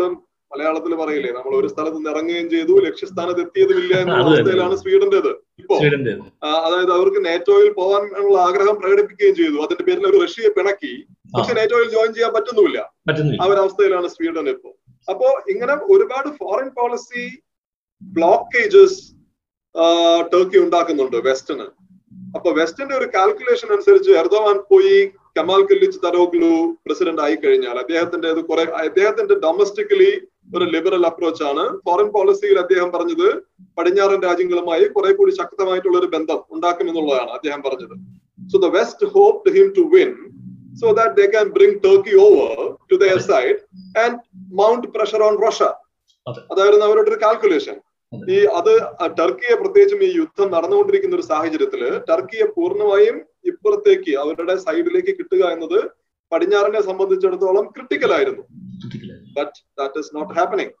മലയാളത്തിൽ 0.51 0.93
പറയില്ലേ 0.99 1.31
നമ്മൾ 1.37 1.53
ഒരു 1.59 1.67
സ്ഥലത്ത് 1.71 1.97
നിന്ന് 1.97 2.11
ഇറങ്ങുകയും 2.11 2.47
ചെയ്തു 2.53 2.73
ലക്ഷ്യസ്ഥാനത്ത് 2.85 3.41
എത്തിയതുമില്ല 3.45 3.93
എന്ന 4.01 4.17
അവസ്ഥയിലാണ് 4.23 4.75
സ്വീഡന്റേത്. 4.81 5.31
ഇപ്പോ 5.61 5.75
അതായത് 6.65 6.91
അവർക്ക് 6.97 7.21
നേറ്റോയിൽ 7.27 7.71
പോകാനുള്ള 7.79 8.37
ആഗ്രഹം 8.47 8.75
പ്രകടിപ്പിക്കുകയും 8.81 9.35
ചെയ്തു. 9.39 9.57
അതിന്റെ 9.65 9.85
പേരിൽ 9.87 10.05
ഒരു 10.11 10.19
റഷ്യയെ 10.25 10.51
പിണക്കി. 10.57 10.93
പക്ഷെ 11.35 11.53
നേറ്റോയിൽ 11.59 11.89
ജോയിൻ 11.95 12.11
ചെയ്യാൻ 12.17 12.31
പറ്റുന്നുമില്ല. 12.35 12.79
ആ 13.41 13.47
ഒരു 13.51 13.59
അവസ്ഥയിലാണ് 13.63 14.09
സ്വീഡൻ 14.15 14.47
ഇപ്പോ. 14.53 14.71
അപ്പോ 15.07 15.27
ഇങ്ങനെ 15.53 15.75
ഒരുപാട് 15.95 16.29
ഫോറിൻ 16.39 16.69
പോളിസി 16.77 17.25
ബ്ലോക്കേജസ് 18.01 19.01
ടർക്കി 20.33 20.57
ഉണ്ടാക്കുന്നുണ്ട് 20.65 21.17
വെസ്റ്റിന് 21.29 21.67
അപ്പൊ 22.35 22.49
വെസ്റ്റിന്റെ 22.59 22.95
ഒരു 22.99 23.07
കാൽക്കുലേഷൻ 23.15 23.69
അനുസരിച്ച് 23.75 24.11
എർദോവാൻ 24.21 24.57
പോയി 24.71 24.97
കമാൽ 25.35 25.61
കല്ലിച്ച് 25.69 25.99
തരോഗ്ലു 26.05 26.51
പ്രസിഡന്റ് 26.85 27.23
ആയി 27.25 27.35
കഴിഞ്ഞാൽ 27.35 27.75
അദ്ദേഹത്തിന്റെ 27.81 28.29
കുറെ 28.49 28.63
അദ്ദേഹത്തിന്റെ 28.81 29.35
ഡൊമസ്റ്റിക്കലി 29.45 30.11
ഒരു 30.55 30.65
ലിബറൽ 30.73 31.03
അപ്രോച്ച് 31.09 31.43
ആണ്. 31.49 31.63
ഫോറിൻ 31.85 32.09
പോളിസിയിൽ 32.15 32.57
അദ്ദേഹം 32.63 32.89
പറഞ്ഞത് 32.95 33.27
പടിഞ്ഞാറൻ 33.77 34.19
രാജ്യങ്ങളുമായി 34.27 34.85
കുറെ 34.95 35.11
കൂടി 35.13 35.31
ശക്തമായിട്ടുള്ള 35.41 35.97
ഒരു 36.01 36.09
ബന്ധം 36.15 36.39
ഉണ്ടാക്കും 36.55 36.89
എന്നുള്ളതാണ് 36.91 37.31
അദ്ദേഹം 37.37 37.61
പറഞ്ഞത്. 37.67 37.95
So 38.51 38.57
the 38.65 38.69
west 38.77 39.07
hope 39.15 39.53
him 39.55 39.67
to 39.77 39.85
win 39.95 40.11
so 40.81 40.87
that 40.99 41.15
they 41.19 41.25
can 41.33 41.47
bring 41.57 41.77
Turkey 41.85 42.15
over 42.25 42.55
to 42.91 42.97
their 43.03 43.19
side 43.29 43.57
and 44.03 44.17
mount 44.61 44.87
pressure 44.95 45.21
on 45.27 45.35
Russia 45.45 45.67
അതായിരുന്നു 46.51 46.85
അവരുടെ 46.87 47.09
ഒരു 47.11 47.19
കാൽക്കുലേഷൻ 47.23 47.75
ഈ 48.31 48.39
അത് 48.57 48.71
ടർക്കിയെ 49.19 49.55
പ്രത്യേകിച്ചും 49.61 50.01
ഈ 50.05 50.09
യുദ്ധം 50.19 50.47
നടന്നുകൊണ്ടിരിക്കുന്ന 50.55 51.17
ഒരു 51.19 51.25
സാഹചര്യത്തിൽ 51.31 51.81
ടർക്കിയെ 52.09 52.45
പൂർണമായും 52.55 53.15
ഇപ്പുറത്തേക്ക് 53.51 54.11
അവരുടെ 54.23 54.55
സൈഡിലേക്ക് 54.65 55.13
കിട്ടുക 55.19 55.43
എന്നത് 55.55 55.79
പടിഞ്ഞാറിനെ 56.31 56.81
സംബന്ധിച്ചിടത്തോളം 56.89 57.65
ക്രിട്ടിക്കൽ 57.75 58.11
ആയിരുന്നു. 58.17 58.43
But 59.37 59.55
that 59.79 59.99
is 60.01 60.11
not 60.17 60.31
happening 60.37 60.73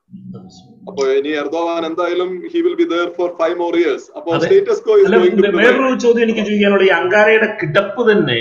അപ്പൊ 0.89 1.01
ഇനി 1.17 1.31
എർദോവാൻ 1.41 1.81
എന്തായാലും 1.89 2.29
he 2.51 2.59
will 2.65 2.77
be 2.81 2.87
there 2.93 3.07
for 3.17 3.29
five 3.39 3.55
more 3.63 3.73
years 3.81 4.07
അപ്പൊ 4.17 4.37
സ്റ്റേറ്റസ് 4.43 4.83
കോ 4.87 4.93
വേറൊരു 5.63 5.97
ചോദ്യം 6.05 6.23
എനിക്ക് 6.27 6.43
ചോദിക്കാനുള്ള 6.49 6.85
ഈ 6.89 6.93
അങ്കാരയുടെ 6.99 7.49
കിടപ്പ് 7.61 8.03
തന്നെ 8.11 8.39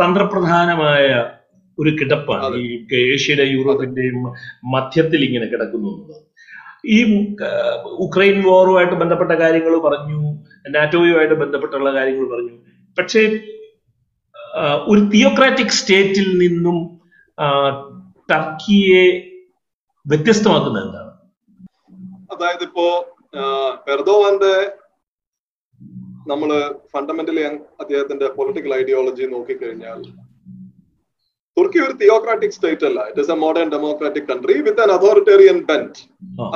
തന്ത്രപ്രധാനമായ 0.00 1.06
ഒരു 1.78 1.90
കിടപ്പാണ്. 1.98 2.56
ഈ 2.64 2.68
ഏഷ്യയുടെ 3.14 3.44
യൂറോപ്പിന്റെയും 3.56 4.18
മധ്യത്തിൽ 4.74 5.20
ഇങ്ങനെ 5.26 5.46
കിടക്കുന്നു 5.52 5.88
എന്നുള്ളത്. 5.92 6.22
ഈ 6.84 6.98
ഉക്രൈൻ 8.04 8.36
വോറുമായിട്ട് 8.46 8.94
ബന്ധപ്പെട്ട 8.94 9.32
കാര്യങ്ങൾ 9.32 9.74
പറഞ്ഞു 9.78 10.20
നാറ്റോയുമായിട്ട് 10.70 11.34
ബന്ധപ്പെട്ടുള്ള 11.34 11.90
കാര്യങ്ങൾ 11.94 12.26
പറഞ്ഞു. 12.34 12.54
പക്ഷേ 12.98 13.22
ഒരു 14.88 15.00
തിയോക്രാറ്റിക് 15.00 15.76
സ്റ്റേറ്റിൽ 15.78 16.28
നിന്നും 16.38 16.76
ടർക്കിയെ 18.30 19.04
വ്യത്യസ്തമാക്കുന്നത് 20.06 20.84
എന്താണ്? 20.86 21.12
അതായത് 22.32 22.62
ഇപ്പോ 22.62 22.86
എർദോവാന്റെ 23.92 24.54
നമ്മൾ 26.28 26.50
ഫണ്ടമെന്റലി 26.94 27.42
അദ്ദേഹത്തിന്റെ 27.80 28.26
പൊളിറ്റിക്കൽ 28.28 28.74
ഐഡിയോളജി 28.74 29.24
നോക്കിക്കഴിഞ്ഞാൽ 29.24 30.00
തുർക്കി 31.58 31.78
ഒരു 31.86 31.94
തിയോക്രാറ്റിക് 32.00 32.54
സ്റ്റേറ്റ് 32.56 32.86
അല്ല. 32.88 33.00
It 33.10 33.20
is 33.20 33.32
a 33.34 33.36
modern 33.44 33.68
democratic 33.76 34.26
country 34.30 34.56
with 34.66 34.82
an 34.84 34.90
authoritarian 34.96 35.58
bent 35.70 36.00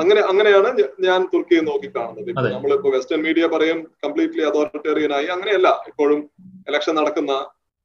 അങ്ങനെ 0.00 0.20
അങ്ങനെയാണ് 0.30 0.68
ഞാൻ 1.06 1.20
തുർക്കിയെ 1.32 1.62
നോക്കിക്കാണുന്നത്. 1.70 2.28
ഇപ്പൊ 2.32 2.44
നമ്മളിപ്പോ 2.56 2.90
വെസ്റ്റേൺ 2.96 3.22
മീഡിയ 3.26 3.46
പറയും 3.54 3.78
കംപ്ലീറ്റ്ലി 4.04 4.44
അതോറിറ്റേറിയൻ 4.50 5.12
ആയി. 5.18 5.26
അങ്ങനെയല്ല. 5.26 5.68
ഇപ്പോഴും 5.90 6.20
ഇലക്ഷൻ 6.70 6.94
നടക്കുന്ന 7.00 7.32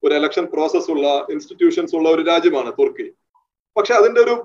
ഒരു 0.04 0.14
ഇലക്ഷൻ 0.16 0.46
പ്രോസസ് 0.54 0.92
ഉള്ള 0.96 1.08
ഇൻസ്റ്റിറ്റ്യൂഷൻസ് 1.36 1.96
ഉള്ള 1.96 2.08
ഒരു 2.16 2.22
രാജ്യമാണ് 2.22 2.72
തുർക്കി. 2.80 3.08
പക്ഷെ 3.78 3.94
അതിന്റെ 3.94 4.22
ഒരു 4.22 4.36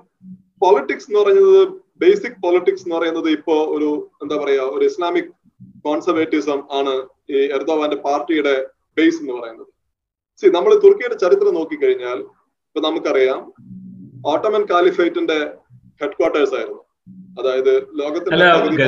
പൊളിറ്റിക്സ് 0.63 1.07
എന്ന് 1.09 1.19
പറയുന്നത് 1.19 1.61
ബേസിക് 2.01 2.39
പൊളിറ്റിക്സ് 2.43 2.83
എന്ന് 2.85 2.95
പറയുന്നത് 2.95 3.29
ഇപ്പോ 3.29 3.55
ഒരു 3.75 3.89
എന്താ 4.23 4.35
പറയാ 4.43 4.63
ഒരു 4.75 4.85
ഇസ്ലാമിക് 4.85 5.31
കോൺസർവേറ്റിസം 5.85 6.59
ആണ് 6.71 6.93
ഈ 7.29 7.41
എർദോവാന്റെ 7.57 7.97
പാർട്ടിയുടെ 8.07 8.55
ബേസ് 8.97 9.21
എന്ന് 9.21 9.33
പറയുന്നത്. 9.33 9.67
സി 10.41 10.47
നമ്മൾ 10.47 10.73
തുർക്കിയുടെ 10.85 11.17
ചരിത്രം 11.23 11.53
നോക്കിക്കഴിഞ്ഞാൽ 11.53 12.19
ഇപ്പൊ 12.75 12.89
നമുക്കറിയാം 12.89 13.39
ഓട്ടോമൻ 14.27 14.65
കാലിഫേറ്റിന്റെ 14.65 15.35
ഹെഡ്ക്വാർട്ടേഴ്സ് 16.01 16.55
ആയിരുന്നു. 16.55 16.79
അതായത് 17.39 17.73
ലോകത്തിന്റെ 17.99 18.37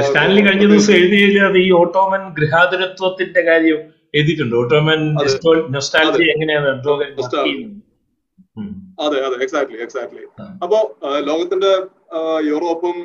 സ്റ്റാൻലി 0.01 0.41
കഴിഞ്ഞ 0.41 0.65
ദിവസം 0.67 0.93
എഴുതി 0.93 1.19
അത് 1.39 1.57
ഈ 1.57 1.71
ഓട്ടോമൻ 1.71 2.33
ഗൃഹാതുരത്വത്തിന്റെ 2.33 3.41
കാര്യം 3.41 3.79
എഴുതിയിട്ടുണ്ട്. 4.15 4.55
ഓട്ടോമൻ 4.55 5.01
എങ്ങനെയാണ്. 6.31 6.69
അതെ 8.99 9.25
അതെ. 9.25 9.43
Exactly 9.43 9.77
exactly. 9.77 10.25
അപ്പോ 10.63 10.77
ലോകത്തിന്റെ 11.19 11.71
യൂറോപ്പും 12.47 12.97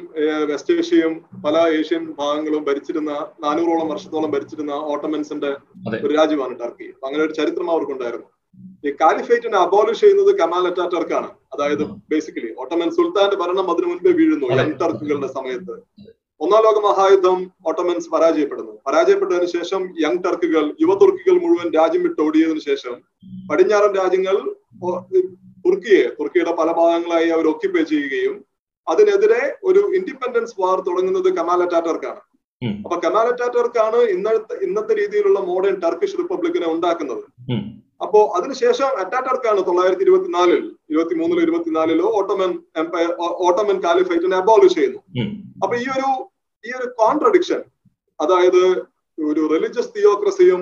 വെസ്റ്റ് 0.49 0.75
ഏഷ്യയും 0.79 1.15
പല 1.45 1.57
ഏഷ്യൻ 1.79 2.13
ഭാഗങ്ങളും 2.19 2.65
ഭരിച്ചിരുന്ന 2.65 3.11
നാനൂറോളം 3.41 3.89
വർഷത്തോളം 3.89 4.31
ഭരിച്ചിരുന്ന 4.31 4.71
ഓട്ടമൻസിന്റെ. 4.71 5.53
ഒരു 6.07 6.15
രാജ്യമാണ് 6.15 6.59
ടർക്കി. 6.61 6.89
അങ്ങനെ 7.07 7.25
ഒരു 7.25 7.33
ചരിത്രം 7.33 7.71
അവർക്കുണ്ടായിരുന്നു. 7.71 8.29
ഈ 8.87 8.91
കാലിഫേറ്റിനെ 9.01 9.59
അബോളിഷ് 9.65 10.01
ചെയ്യുന്നത് 10.03 10.33
കമാൽ 10.41 10.65
അറ്റാറ്റർക്കാണ് 10.71 11.29
അതായത് 11.55 11.85
ബേസിക്കലി 12.11 12.51
ഓട്ടമൻ 12.63 12.91
സുൽത്താന്റെ 12.97 13.37
ഭരണം 13.43 13.67
അതിനു 13.73 13.89
മുൻപേ 13.91 14.13
വീഴുന്നു. 14.19 14.47
യങ് 14.59 14.77
ടർക്കുകളുടെ 14.83 15.29
സമയത്ത് 15.39 15.75
ഒന്നാം 16.41 16.63
ലോക 16.67 16.79
മഹായുദ്ധം 16.87 17.39
ഓട്ടമൻസ് 17.71 18.09
പരാജയപ്പെടുന്നു 18.13 18.75
പരാജയപ്പെട്ടതിന് 18.87 19.49
ശേഷം 19.57 19.83
യങ് 20.05 20.23
ടർക്കുകൾ 20.27 20.65
യുവ 20.83 20.95
തുർക്കികൾ 21.03 21.37
മുഴുവൻ 21.43 21.69
രാജ്യം 21.79 22.03
വിട്ട് 22.07 22.21
ഓടിയതിനു 22.27 22.63
ശേഷം 22.69 22.95
പടിഞ്ഞാറൻ 23.51 23.93
രാജ്യങ്ങൾ 24.01 24.37
തുർക്കിയെ 25.67 26.03
തുർക്കിയുടെ 26.19 26.53
പല 26.61 26.69
ഭാഗങ്ങളായി 26.79 27.29
അവർ 27.37 27.47
ഒക്കിപ്പേ 27.53 27.83
ചെയ്യുകയും 27.93 28.37
അതിനെതിരെ 28.87 29.43
ഒരു 29.69 29.81
ഇൻഡിപെൻഡൻസ് 29.99 30.57
വാർ 30.61 30.79
തുടങ്ങുന്നത് 30.87 31.29
കമാൽ 31.39 31.61
അറ്റാറ്റർക്കാണ്. 31.65 32.21
അപ്പൊ 32.85 32.97
കമാൽ 33.05 33.27
അറ്റാറ്റർക്കാണ് 33.33 33.99
ഇന്നത്തെ 34.15 34.55
ഇന്നത്തെ 34.67 34.95
രീതിയിലുള്ള 35.01 35.41
മോഡേൺ 35.51 35.77
ടർക്കിഷ് 35.85 36.19
റിപ്പബ്ലിക്കിനെ 36.23 36.67
ഉണ്ടാക്കുന്നത്. 36.75 37.23
അപ്പോ 38.01 38.21
അതിനുശേഷം 38.37 38.91
അറ്റാറ്റർക്കാണ് 39.03 39.61
തൊള്ളായിരത്തി 39.67 40.05
ഇരുപത്തിനാലിൽ 40.07 40.63
ഇരുപത്തി 40.91 41.15
മൂന്നിലോ 41.15 41.43
ഇരുപത്തിനാലിലോ 41.43 42.07
ഓട്ടോമൻ 42.21 42.53
എംപയർ 42.77 43.11
ഓട്ടോമൻ 43.49 43.77
കാലിഫൈറ്റിനെ 43.87 44.37
അബോളിഷ് 44.37 44.77
ചെയ്യുന്നു. 44.79 45.01
അപ്പൊ 45.65 45.75
ഈ 45.77 45.87
ഒരു 45.97 46.09
ഈ 46.65 46.71
ഒരു 46.79 46.87
കോൺട്രഡിക്ഷൻ 47.03 47.61
അതായത് 48.21 48.63
ഒരു 49.19 49.43
റിലീജിയസ് 49.53 49.93
തിയോക്രസിയും 49.97 50.61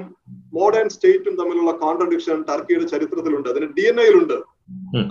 മോഡേൺ 0.53 0.87
സ്റ്റേറ്റും 0.89 1.35
തമ്മിലുള്ള 1.41 1.73
കോൺട്രഡിക്ഷൻ 1.85 2.37
ടർക്കിയുടെ 2.49 2.87
ചരിത്രത്തിലുണ്ട്. 2.93 3.49
അതിന് 3.53 3.67
ഡി 3.77 3.85
എൻ 3.91 3.99
എയിലുണ്ട് 4.05 4.37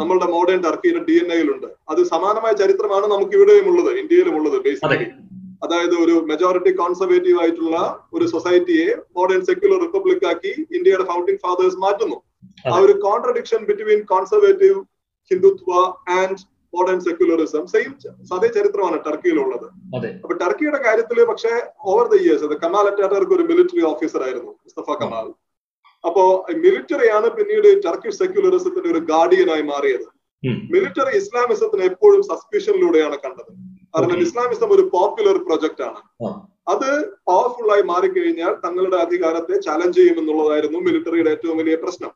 നമ്മളുടെ 0.01 0.27
മോഡേൺ 0.35 0.59
ടർക്കിയുടെ 0.65 1.01
ഡി 1.07 1.15
എൻ 1.23 1.29
എയിലുണ്ട് 1.35 1.67
അത് 1.91 2.01
സമാനമായ 2.13 2.53
ചരിത്രമാണ് 2.63 3.05
നമുക്ക് 3.13 3.35
ഇവിടെയും 3.37 3.67
ഉള്ളത് 3.71 3.91
ഇന്ത്യയിലും 4.01 4.35
ഉള്ളത് 4.39 4.57
ബേസിക്കലി 4.65 5.07
അതായത് 5.63 5.95
ഒരു 6.03 6.15
മെജോറിറ്റി 6.31 6.71
കോൺസർവേറ്റീവ് 6.81 7.39
ആയിട്ടുള്ള 7.41 7.77
ഒരു 8.15 8.25
സൊസൈറ്റിയെ 8.33 8.89
മോഡേൺ 9.17 9.41
സെക്യുലർ 9.49 9.79
റിപ്പബ്ലിക് 9.85 10.25
ആക്കി 10.31 10.53
ഇന്ത്യയുടെ 10.77 11.05
ഫൗണ്ടിംഗ് 11.11 11.41
ഫാദേഴ്സ് 11.45 11.79
മാറ്റുന്നു. 11.85 12.17
ആ 12.73 12.75
ഒരു 12.85 12.93
contradiction 13.07 13.59
between 13.69 14.01
conservative 14.13 14.77
Hindutva 15.31 15.71
and 16.19 16.39
modern 16.73 16.99
secularism 17.07 17.63
same 17.73 17.91
അതേ 18.37 18.49
ചരിത്രമാണ് 18.57 18.97
ടർക്കിയിലുള്ളത്. 19.07 19.67
അപ്പൊ 20.23 20.35
ടർക്കിയുടെ 20.43 20.79
കാര്യത്തിൽ 20.87 21.19
പക്ഷേ 21.31 21.53
over 21.91 22.05
the 22.13 22.21
years 22.23 22.57
Kemal 22.63 22.87
Ataturk 22.91 23.35
ഒരു 23.37 23.45
മിലിറ്ററി 23.51 23.83
ഓഫീസർ 23.91 24.21
ആയിരുന്നു 24.27 24.51
മുസ്തഫ 24.65 24.97
കമാൽ. 25.03 25.27
അപ്പോ 26.03 26.23
മിലിറ്ററിയാണ് 26.65 27.27
പിന്നീട് 27.37 27.69
ടർക്കിഷ് 27.85 28.19
സെക്യുലറിസത്തിന്റെ 28.21 28.89
ഒരു 28.93 29.01
ഗാർഡിയനായി 29.11 29.65
മാറിയത്. 29.71 30.07
മിലിറ്ററി 30.73 31.13
ഇസ്ലാമിസത്തിന് 31.21 31.83
എപ്പോഴും 31.91 32.21
സസ്പിഷനിലൂടെയാണ് 32.29 33.17
കണ്ടത്. 33.23 33.51
കാരണം 33.97 34.19
ഇസ്ലാമിസം 34.25 34.69
ഒരു 34.75 34.83
പോപ്പുലർ 34.93 35.37
പ്രൊജക്ട് 35.47 35.83
ആണ്. 35.89 36.01
അത് 36.73 36.89
പവർഫുൾ 37.27 37.69
ആയി 37.73 37.83
മാറിക്കഴിഞ്ഞാൽ 37.91 38.53
തങ്ങളുടെ 38.65 38.97
അധികാരത്തെ 39.05 39.55
ചലഞ്ച് 39.67 39.97
ചെയ്യുമെന്നുള്ളതായിരുന്നു 39.99 40.79
മിലിറ്ററിയുടെ 40.87 41.31
ഏറ്റവും 41.35 41.57
വലിയ 41.61 41.75
പ്രശ്നം. 41.83 42.11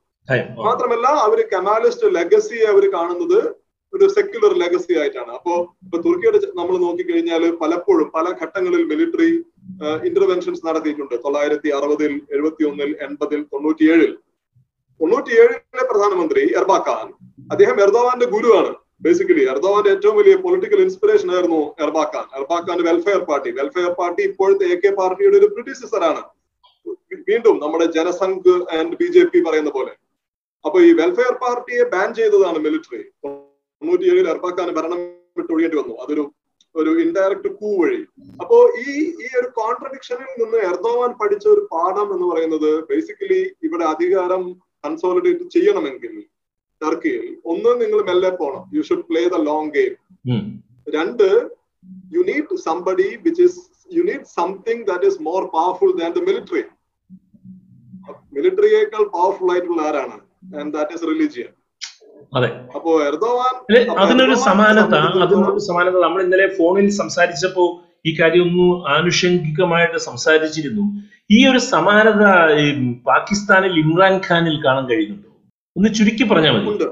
മാത്രമല്ല 0.67 1.07
അവർ 1.27 1.39
കമാലിസ്റ്റ് 1.53 2.07
ലെഗസിയെ 2.17 2.65
അവർ 2.73 2.85
കാണുന്നത് 2.95 3.39
ഒരു 3.93 4.05
സെക്യുലർ 4.15 4.51
ലെഗസി 4.63 4.93
ആയിട്ടാണ്. 5.01 5.31
അപ്പോ 5.37 5.53
ഇപ്പൊ 5.85 5.97
തുർക്കിയുടെ 6.03 6.39
നമ്മൾ 6.59 6.75
നോക്കിക്കഴിഞ്ഞാൽ 6.83 7.43
പലപ്പോഴും 7.61 8.07
പല 8.17 8.27
ഘട്ടങ്ങളിൽ 8.41 8.83
മിലിറ്ററി 8.91 9.31
ഇന്റർവെൻഷൻസ് 10.09 10.63
നടത്തിയിട്ടുണ്ട്. 10.67 11.15
തൊള്ളായിരത്തി 11.25 11.71
അറുപതിൽ 11.77 12.13
എഴുപത്തി 12.35 12.63
ഒന്നിൽ 12.69 12.91
എൺപതിൽ 13.07 13.41
തൊണ്ണൂറ്റിയേഴിൽ. 13.53 14.13
തൊണ്ണൂറ്റിയേഴിലെ 15.01 15.83
പ്രധാനമന്ത്രി 15.91 16.43
എർബാഖാൻ 16.61 17.07
അദ്ദേഹം 17.53 17.77
എർദോവാന്റെ 17.87 18.29
ഗുരുവാണ്. 18.35 18.71
ബേസിക്കലി 19.01 19.43
എർദോവാന്റെ 19.53 19.91
ഏറ്റവും 19.95 20.15
വലിയ 20.19 20.35
പൊളിറ്റിക്കൽ 20.43 20.79
ഇൻസ്പിറേഷൻ 20.85 21.29
ആയിരുന്നു 21.35 21.61
എർബാഖാൻ 21.85 22.25
എർബാക്കാന്റെ 22.39 22.85
വെൽഫെയർ 22.89 23.21
പാർട്ടി 23.29 23.51
വെൽഫെയർ 23.59 23.91
പാർട്ടി 23.99 24.21
ഇപ്പോഴത്തെ 24.29 24.65
എ 24.73 24.75
കെ 24.83 24.91
പാർട്ടിയുടെ 24.99 25.37
ഒരു 25.41 25.47
predecessor 25.55 26.01
ആണ്. 26.09 26.21
വീണ്ടും 27.29 27.55
നമ്മുടെ 27.63 27.85
Jana Sangh 27.95 28.53
and 28.77 28.97
B 28.99 29.07
J 29.15 29.23
P 29.31 29.39
പറയുന്ന 29.47 29.71
പോലെ. 29.77 29.93
അപ്പൊ 30.65 30.77
ഈ 30.87 30.91
വെൽഫെയർ 30.99 31.33
പാർട്ടിയെ 31.43 31.83
ബാൻ 31.93 32.09
ചെയ്തതാണ് 32.19 32.59
മിലിറ്ററി 32.65 33.01
തൊണ്ണൂറ്റിയേഴിൽ 33.23 34.27
എർബാഖാൻ 34.33 34.69
ഭരണം 34.77 34.99
വിട്ടൊഴിയേണ്ടി 35.39 35.77
വന്നു. 35.81 35.95
അതൊരു 36.03 36.23
ഒരു 36.75 36.91
ഇൻഡയറക്റ്റ് 37.03 37.49
കൂ 37.59 37.69
വഴി. 37.81 38.01
അപ്പോ 38.41 38.57
ഈ 38.83 38.91
ഈ 39.23 39.27
ഒരു 39.39 39.47
കോൺട്രഡിക്ഷനിൽ 39.59 40.29
നിന്ന് 40.41 40.59
എർദോവാൻ 40.71 41.11
പഠിച്ച 41.21 41.45
ഒരു 41.55 41.63
പാഠം 41.73 42.07
എന്ന് 42.15 42.27
പറയുന്നത് 42.31 42.69
ബേസിക്കലി 42.89 43.41
ഇവിടെ 43.67 43.85
അധികാരം 43.93 44.43
കൺസോളിഡേറ്റ് 44.85 45.45
ചെയ്യണമെങ്കിൽ 45.55 46.13
ടർക്കിയിൽ 46.83 47.25
ഒന്ന് 47.53 47.71
നിങ്ങൾ 47.81 47.99
മെല്ലെ 48.09 48.31
പോണം. 48.41 48.63
You 48.75 48.81
should 48.89 49.05
play 49.09 49.21
the 49.35 49.39
long 49.49 49.71
game 49.77 49.93
രണ്ട് 50.97 51.27
you 52.15 52.21
need 52.29 52.57
somebody 52.67 53.09
which 53.25 53.41
is 53.47 53.59
you 53.97 54.03
need 54.09 54.27
something 54.39 54.83
that 54.89 55.07
is 55.11 55.19
more 55.29 55.41
powerful 55.57 55.93
than 56.01 56.11
the 56.19 56.23
military 56.29 56.63
മിലിറ്ററിയേക്കാൾ 58.35 59.03
powerful 59.15 59.49
ആയിട്ടുള്ള 59.53 59.81
ആരാണ്? 59.89 60.17
ആൻഡ് 60.59 60.71
ദാറ്റ് 60.77 60.93
ഇസ് 60.97 61.05
റിലീജിയൻ 61.11 61.51
അതെ. 62.37 62.49
അപ്പോ 62.77 62.91
എർദോവാൻ 63.09 63.53
അതിനൊരു 64.01 64.35
സമാനത 64.47 64.93
അതിനൊരു 65.25 65.61
സമാനത. 65.69 65.95
നമ്മൾ 66.05 66.19
ഇന്നലെ 66.25 66.47
ഫോണിൽ 66.57 66.87
സംസാരിച്ചപ്പോ 67.01 67.65
ഈ 68.09 68.11
കാര്യം 68.19 68.43
ഒന്ന് 68.47 68.67
ആനുഷംഗികമായിട്ട് 68.93 69.99
സംസാരിച്ചിരുന്നു. 70.09 70.85
ഈ 71.37 71.39
ഒരു 71.49 71.59
സമാനത 71.73 72.23
പാകിസ്ഥാനിൽ 72.61 72.79
പാകിസ്ഥാനിൽ 73.09 73.73
ഇമ്രാൻഖാനിൽ 73.83 74.55
കാണാൻ 74.65 74.85
കഴിയുന്നുണ്ടോ? 74.91 75.30
ഒന്ന് 75.77 75.89
ചുരുക്കി 75.93 76.23
പറഞ്ഞാൽ 76.23 76.51
മതി. 76.51 76.69
ഉണ്ട്. 76.71 76.87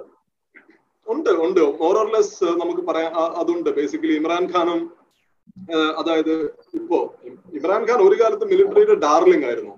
ഉണ്ട് 1.08 1.30
ഉണ്ട്. 1.30 1.62
മോറോർലെസ് 1.82 2.44
നമുക്ക് 2.44 2.82
പറയാം 2.82 3.14
അതുണ്ട്. 3.42 3.70
ബേസിക്കലി 3.70 4.14
ഇമ്രാൻഖാനും 4.14 4.80
അതായത് 5.98 6.34
ഇപ്പോ 6.74 7.16
ഇമ്രാൻഖാൻ 7.54 8.00
ഒരു 8.08 8.16
കാലത്ത് 8.22 8.46
മിലിറ്ററിയുടെ 8.46 8.96
ഡാർലിംഗ് 8.96 9.46
ആയിരുന്നു. 9.46 9.74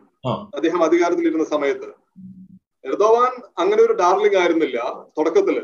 അദ്ദേഹം 0.55 0.83
അധികാരത്തിൽ 0.83 1.27
ഇരുന്ന 1.27 1.45
സമയത്ത്. 1.45 1.89
എർദോവാൻ 2.85 3.31
അങ്ങനെ 3.57 3.81
ഒരു 3.83 3.93
ഡാർലിംഗ് 3.93 4.37
ആയിരുന്നില്ല 4.37 4.77
തുടക്കത്തിൽ. 5.17 5.57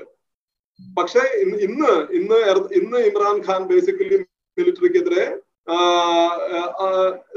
പക്ഷെ 0.98 1.20
ഇന്ന് 1.64 1.90
ഇന്ന് 2.14 2.40
ഇന്ന് 2.80 2.98
ഇമ്രാൻഖാൻ 2.98 3.62
ബേസിക്കലി 3.68 4.18
മിലിറ്ററിക്കെതിരെ 4.58 5.24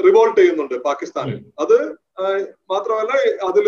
റിവോൾട്ട് 0.06 0.40
ചെയ്യുന്നുണ്ട് 0.40 0.74
പാകിസ്ഥാനിൽ. 0.82 1.38
അത് 1.58 1.76
മാത്രമല്ല 2.72 3.12
അതിൽ 3.48 3.66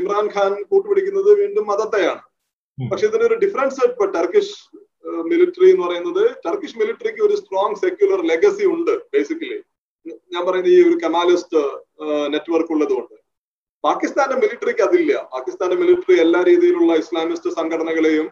ഇമ്രാൻഖാൻ 0.00 0.52
കൂട്ടുപിടിക്കുന്നത് 0.70 1.30
വീണ്ടും 1.40 1.66
മതത്തെയാണ്. 1.72 2.22
പക്ഷെ 2.78 3.06
ഇതിനൊരു 3.10 3.36
ഡിഫറൻസ് 3.44 3.80
ഇപ്പൊ 3.88 4.04
ടർക്കിഷ് 4.16 4.56
മിലിറ്ററി 5.30 5.68
എന്ന് 5.72 5.84
പറയുന്നത് 5.86 6.22
ടർക്കിഷ് 6.46 6.78
മിലിറ്ററിക്ക് 6.80 7.22
ഒരു 7.28 7.36
സ്ട്രോങ് 7.40 7.78
സെക്യുലർ 7.84 8.20
ലെഗസി 8.32 8.64
ഉണ്ട് 8.74 8.92
ബേസിക്കലി 9.14 9.58
ഞാൻ 10.32 10.42
പറയുന്നത് 10.46 10.72
ഈ 10.74 10.78
ഒരു 10.88 10.96
കമാലിസ്റ്റ് 11.04 11.60
നെറ്റ്വർക്ക് 12.34 12.72
ഉള്ളതുകൊണ്ട്. 12.74 13.16
പാകിസ്ഥാന്റെ 13.84 14.36
മിലിറ്ററിക്ക് 14.42 14.82
അതില്ല. 14.86 15.12
പാകിസ്ഥാന്റെ 15.34 15.76
മിലിറ്ററി 15.82 16.16
എല്ലാ 16.24 16.40
രീതിയിലുള്ള 16.50 16.92
ഇസ്ലാമിസ്റ്റ് 17.02 17.50
സംഘടനകളെയും. 17.58 18.26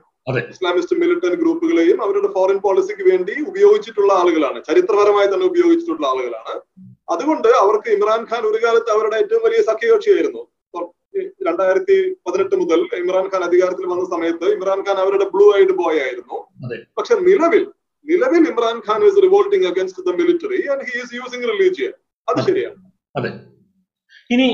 ഇസ്ലാമിസ്റ്റ് 0.55 0.97
മിലിറ്റന്റ് 1.03 1.39
ഗ്രൂപ്പുകളെയും 1.43 1.99
അവരുടെ 2.07 2.29
ഫോറിൻ 2.35 2.59
പോളിസിക്ക് 2.65 3.05
വേണ്ടി 3.11 3.35
ഉപയോഗിച്ചിട്ടുള്ള 3.51 4.13
ആളുകളാണ്. 4.23 4.59
ചരിത്രപരമായി 4.69 5.29
തന്നെ 5.33 5.47
ഉപയോഗിച്ചിട്ടുള്ള 5.53 6.07
ആളുകളാണ്. 6.13 6.55
അതുകൊണ്ട് 7.15 7.49
അവർക്ക് 7.65 7.89
ഇമ്രാൻഖാൻ 7.97 8.43
ഒരു 8.51 8.59
കാലത്ത് 8.65 8.91
അവരുടെ 8.95 9.17
ഏറ്റവും 9.23 9.43
വലിയ 9.47 9.61
സഖ്യകക്ഷിയായിരുന്നു. 9.71 10.43
രണ്ടായിരത്തി 11.47 11.97
പതിനെട്ട് 12.27 12.55
മുതൽ 12.61 12.81
ഇമ്രാൻഖാൻ 13.03 13.43
അധികാരത്തിൽ 13.49 13.87
വന്ന 13.93 14.05
സമയത്ത് 14.15 14.47
ഇമ്രാൻഖാൻ 14.57 14.97
അവരുടെ 15.05 15.27
ബ്ലൂ 15.35 15.47
ഐഡ് 15.61 15.75
ബോയ് 15.81 16.01
ആയിരുന്നു. 16.05 16.39
പക്ഷെ 16.99 17.15
നിലവിൽ 17.29 17.65
നിലവിൽ 18.07 18.43
Imran Khan 18.53 19.01
is 19.09 19.19
revolting 19.27 19.67
against 19.73 20.05
the 20.09 20.15
military 20.21 20.61
and 20.73 20.85
he 20.89 20.95
is 21.03 21.13
using 21.19 21.49
religion 21.53 21.93
അത് 22.29 22.41
ശരിയാണ് 22.49 22.79
അതെ. 23.15 23.31
ഇനി 24.31 24.47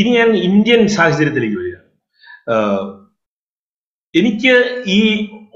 ഇനി 0.00 0.10
ഞാൻ 0.18 0.30
ഇന്ത്യൻ 0.48 0.82
സാഹചര്യത്തിലേക്ക് 0.96 1.58
വരിക. 1.62 1.76
എനിക്ക് 4.14 4.54
ഈ 4.98 5.00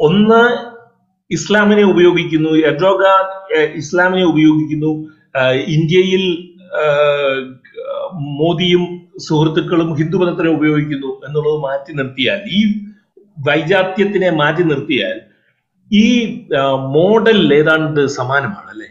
ഒന്ന് 0.09 0.43
ഇസ്ലാമിനെ 1.31 1.85
ഉപയോഗിക്കുന്നു 1.93 2.53
എഡ്രോഗ 2.71 3.03
ഇസ്ലാമിനെ 3.83 4.25
ഉപയോഗിക്കുന്നു 4.33 4.93
ഇന്ത്യയിൽ 5.69 6.25
മോദിയും 8.39 8.85
സുഹൃത്തുക്കളും 9.19 9.91
ഹിന്ദുമതത്തിനെ 9.95 10.51
ഉപയോഗിക്കുന്നു 10.51 11.11
എന്നുള്ളത് 11.27 11.59
മാറ്റി 11.61 11.93
നിർത്തിയാൽ 11.93 12.41
ഈ 12.51 12.61
വൈജാത്യത്തിനെ 13.39 14.31
മാറ്റി 14.33 14.63
നിർത്തിയാൽ 14.63 15.19
ഈ 15.91 16.07
മോഡൽ 16.95 17.39
ഏതാണ്ട് 17.53 18.01
സമാനമാണ് 18.09 18.69
അല്ലെ 18.71 18.89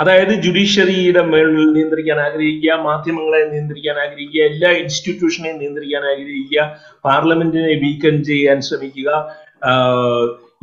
അതായത് 0.00 0.32
ജുഡീഷ്യറിയുടെ 0.42 1.22
മേളിൽ 1.24 1.64
നിയന്ത്രിക്കാൻ 1.72 2.18
ആഗ്രഹിക്കുക 2.20 2.74
മാധ്യമങ്ങളെ 2.82 3.40
നിയന്ത്രിക്കാൻ 3.52 3.96
ആഗ്രഹിക്കുക 3.98 4.42
എല്ലാ 4.44 4.70
ഇൻസ്റ്റിറ്റ്യൂഷനെയും 4.82 5.56
നിയന്ത്രിക്കാൻ 5.58 6.04
ആഗ്രഹിക്കുക 6.12 6.64
പാർലമെന്റിനെ 7.04 7.74
വീക്കൻ 7.84 8.16
ചെയ്യാൻ 8.24 8.58
ശ്രമിക്കുക 8.60 9.10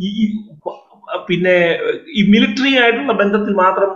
ഈ 0.02 0.10
പിന്നെ 1.28 1.56
ഈ 2.16 2.22
മിലിറ്ററി 2.32 2.78
ആയിട്ടുള്ള 2.78 3.14
ബന്ധത്തിൽ 3.14 3.54
മാത്രം 3.54 3.90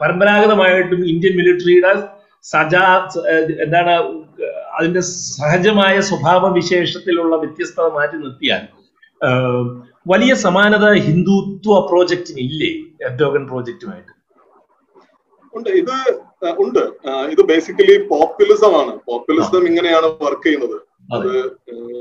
പരമ്പരാഗതമായിട്ടും 0.00 1.06
ഇന്ത്യൻ 1.06 1.36
മിലിറ്ററിയുടെ 1.36 1.92
സജാ 2.44 2.86
എന്താണ് 3.60 3.92
അതിന്റെ 4.78 5.00
സഹജമായ 5.00 6.00
സ്വഭാവ 6.00 6.48
വിശേഷത്തിലുള്ള 6.52 7.36
വ്യത്യസ്തത 7.36 7.86
മാറ്റി 7.94 8.16
നിർത്തിയാൽ 8.16 8.64
വലിയ 10.06 10.34
സമാനത 10.34 10.86
ഹിന്ദുത്വ 10.92 11.86
പ്രോജക്റ്റിന് 11.88 12.40
ഇല്ലേ 12.40 12.70
എർഡോഗൻ 13.06 13.48
പ്രോജക്റ്റുമായിട്ട്? 13.48 14.12
ഉണ്ട്. 15.54 15.70
ഇത് 15.70 15.94
ഉണ്ട്. 16.58 16.82
ഇത് 17.30 17.42
ബേസിക്കലി 17.46 17.98
പോപ്പുലിസം 18.08 18.72
ആണ്. 18.80 18.98
പോപ്പുലിസം 19.06 19.66
ഇങ്ങനെയാണ് 19.66 20.06
വർക്ക് 20.06 20.46
ചെയ്യുന്നത്. 20.46 20.76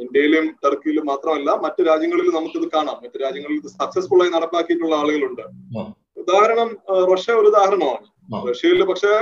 ഇന്ത്യയിലും 0.01 0.45
ടർക്കിയിലും 0.63 1.05
മാത്രമല്ല 1.11 1.49
മറ്റു 1.65 1.81
രാജ്യങ്ങളിലും 1.89 2.35
നമുക്കിത് 2.37 2.67
കാണാം. 2.75 2.97
മറ്റു 3.03 3.17
രാജ്യങ്ങളിൽ 3.25 3.57
ഇത് 3.61 3.69
സക്സസ്ഫുൾ 3.79 4.21
ആയി 4.23 4.31
നടപ്പാക്കിയിട്ടുള്ള 4.35 4.95
ആളുകളുണ്ട്. 5.01 5.45
ഉദാഹരണം 6.23 6.69
റഷ്യ 7.11 7.33
ഒരു 7.41 7.49
ഉദാഹരണമാണ്. 7.53 8.05
റഷ്യയിൽ 8.49 8.81
പക്ഷെ 8.91 9.13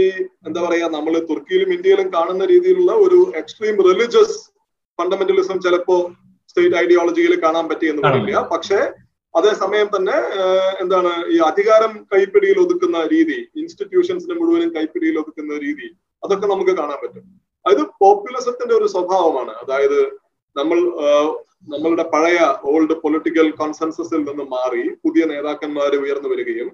ഈ 0.00 0.02
എന്താ 0.46 0.60
പറയാ 0.64 0.88
നമ്മൾ 0.96 1.14
തുർക്കിയിലും 1.30 1.70
ഇന്ത്യയിലും 1.76 2.08
കാണുന്ന 2.16 2.44
രീതിയിലുള്ള 2.52 2.92
ഒരു 3.04 3.18
എക്സ്ട്രീം 3.40 3.76
റിലീജിയസ് 3.88 4.36
ഫണ്ടമെന്റലിസം 4.98 5.58
ചിലപ്പോ 5.64 5.96
സ്റ്റേറ്റ് 6.50 6.76
ഐഡിയോളജിയിൽ 6.82 7.32
കാണാൻ 7.44 7.64
പറ്റിയെന്ന് 7.70 8.02
പറയില്ല 8.06 8.42
പക്ഷേ 8.52 8.78
അതേസമയം 9.34 9.88
തന്നെ 9.94 10.16
എന്താണ് 10.82 11.12
ഈ 11.34 11.38
അധികാരം 11.48 11.92
കൈപ്പിടിയിൽ 12.12 12.58
ഒതുക്കുന്ന 12.64 12.98
രീതി 13.14 13.38
ഇൻസ്റ്റിറ്റ്യൂഷൻസിനെ 13.60 14.34
മുഴുവനും 14.40 14.70
കൈപ്പിടിയിൽ 14.76 15.16
ഒതുക്കുന്ന 15.22 15.58
രീതി 15.64 15.88
അതൊക്കെ 16.22 16.46
നമുക്ക് 16.46 16.74
കാണാൻ 16.80 16.98
പറ്റും. 17.02 17.24
അത് 17.66 17.82
പോപ്പുലിസത്തിന്റെ 18.02 18.74
ഒരു 18.78 18.86
സ്വഭാവമാണ്. 18.94 19.52
അതായത് 19.62 19.98
നമ്മൾ 20.56 20.78
നമ്മളുടെ 21.72 22.04
പഴയ 22.12 22.38
ഓൾഡ് 22.70 22.94
പൊളിറ്റിക്കൽ 23.02 23.46
കോൺസെൻസസിൽ 23.60 24.20
നിന്ന് 24.28 24.44
മാറി 24.54 24.82
പുതിയ 25.04 25.22
നേതാക്കന്മാർ 25.30 25.92
ഉയർന്നു 26.00 26.28
വരികയും 26.32 26.68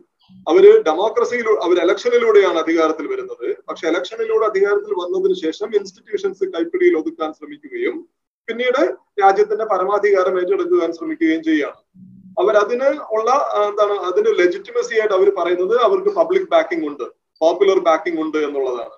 അവർ 0.50 0.64
ഡെമോക്രസിയിലൂടെ 0.88 1.60
അവർ 1.66 1.76
ഇലക്ഷനിലൂടെയാണ് 1.84 2.58
അധികാരത്തിൽ 2.64 3.06
വരുന്നത്. 3.12 3.46
പക്ഷെ 3.68 3.84
ഇലക്ഷനിലൂടെ 3.90 4.44
അധികാരത്തിൽ 4.50 4.92
വന്നതിന് 5.02 5.36
ശേഷം 5.44 5.68
ഇൻസ്റ്റിറ്റ്യൂഷൻസ് 5.78 6.50
കൈപ്പിടിയിൽ 6.54 6.94
ഒതുക്കാൻ 7.00 7.30
ശ്രമിക്കുകയും 7.38 7.96
പിന്നീട് 8.48 8.82
രാജ്യത്തിന്റെ 9.22 9.66
പരമാധികാരം 9.72 10.36
ഏറ്റെടുക്കുവാൻ 10.40 10.90
ശ്രമിക്കുകയും 10.98 11.42
ചെയ്യുകയാണ്. 11.48 11.80
അവരതിന് 12.40 12.88
ഉള്ള 13.16 13.30
എന്താണ് 13.68 13.96
അതിന് 14.08 14.30
ലെജിറ്റിമസി 14.40 14.94
ആയിട്ട് 15.00 15.14
അവർ 15.18 15.28
പറയുന്നത് 15.38 15.74
അവർക്ക് 15.86 16.10
പബ്ലിക് 16.18 16.50
ബാക്കിംഗ് 16.54 16.86
ഉണ്ട് 16.90 17.06
പോപ്പുലർ 17.40 17.78
ബാക്കിംഗ് 17.88 18.20
ഉണ്ട് 18.24 18.38
എന്നുള്ളതാണ്. 18.46 18.94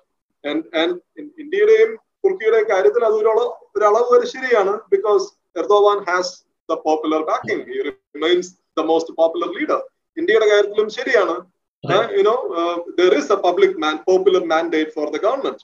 ഇന്ത്യയുടെയും 1.39 1.91
തുർക്കിയുടെയും 2.23 2.67
കാര്യത്തിൽ 2.69 3.01
അത് 3.05 3.15
ഒരു 3.21 3.29
ഒരു 3.75 3.83
അളവ് 3.89 4.07
വരെ 4.13 4.27
ശരിയാണ് 4.33 4.73
because 4.93 5.25
Erdogan 5.55 5.99
has 6.09 6.33
the 6.69 6.75
popular 6.85 7.21
backing 7.29 7.63
he 7.69 7.77
remains 7.87 8.49
the 8.77 8.83
most 8.91 9.13
popular 9.19 9.49
leader 9.57 9.81
ഇന്ത്യയുടെ 10.17 10.47
കാര്യത്തിലും 10.51 10.89
ശരിയാണ്. 10.97 11.35
You know 12.17 12.35
there 12.99 13.13
is 13.19 13.31
a 13.31 13.39
public 13.45 13.77
man 13.83 13.95
popular 14.07 14.43
mandate 14.51 14.93
for 14.97 15.07
the 15.07 15.19
government 15.25 15.63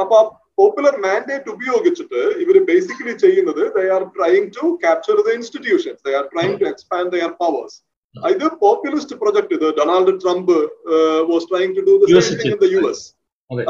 അപ്പൊ 0.00 0.18
പോപ്പുലർ 0.58 0.94
മാൻഡേറ്റ് 1.04 1.48
ഉപയോഗിച്ചിട്ട് 1.54 2.20
ഇവർ 2.42 2.56
ബേസിക്കലി 2.68 3.14
ചെയ്യുന്നത് 3.24 3.62
they 3.76 3.84
are 3.96 4.02
trying 4.16 4.48
to 4.58 4.66
capture 4.84 5.16
the 5.20 5.32
institutions 5.38 6.00
they 6.06 6.14
are 6.20 6.26
trying 6.34 6.56
to 6.60 6.66
expand 6.72 7.10
their 7.14 7.32
powers 7.42 7.76
ഇത് 8.14 8.44
populist 8.60 9.14
project 9.22 9.54
ഇത്. 9.56 9.66
Donald 9.78 10.12
Trump 10.22 10.54
was 11.30 11.46
trying 11.52 11.72
to 11.78 11.82
do 11.88 11.94
in 12.46 12.58
the 12.60 12.68
U 12.74 12.82
S 12.90 13.04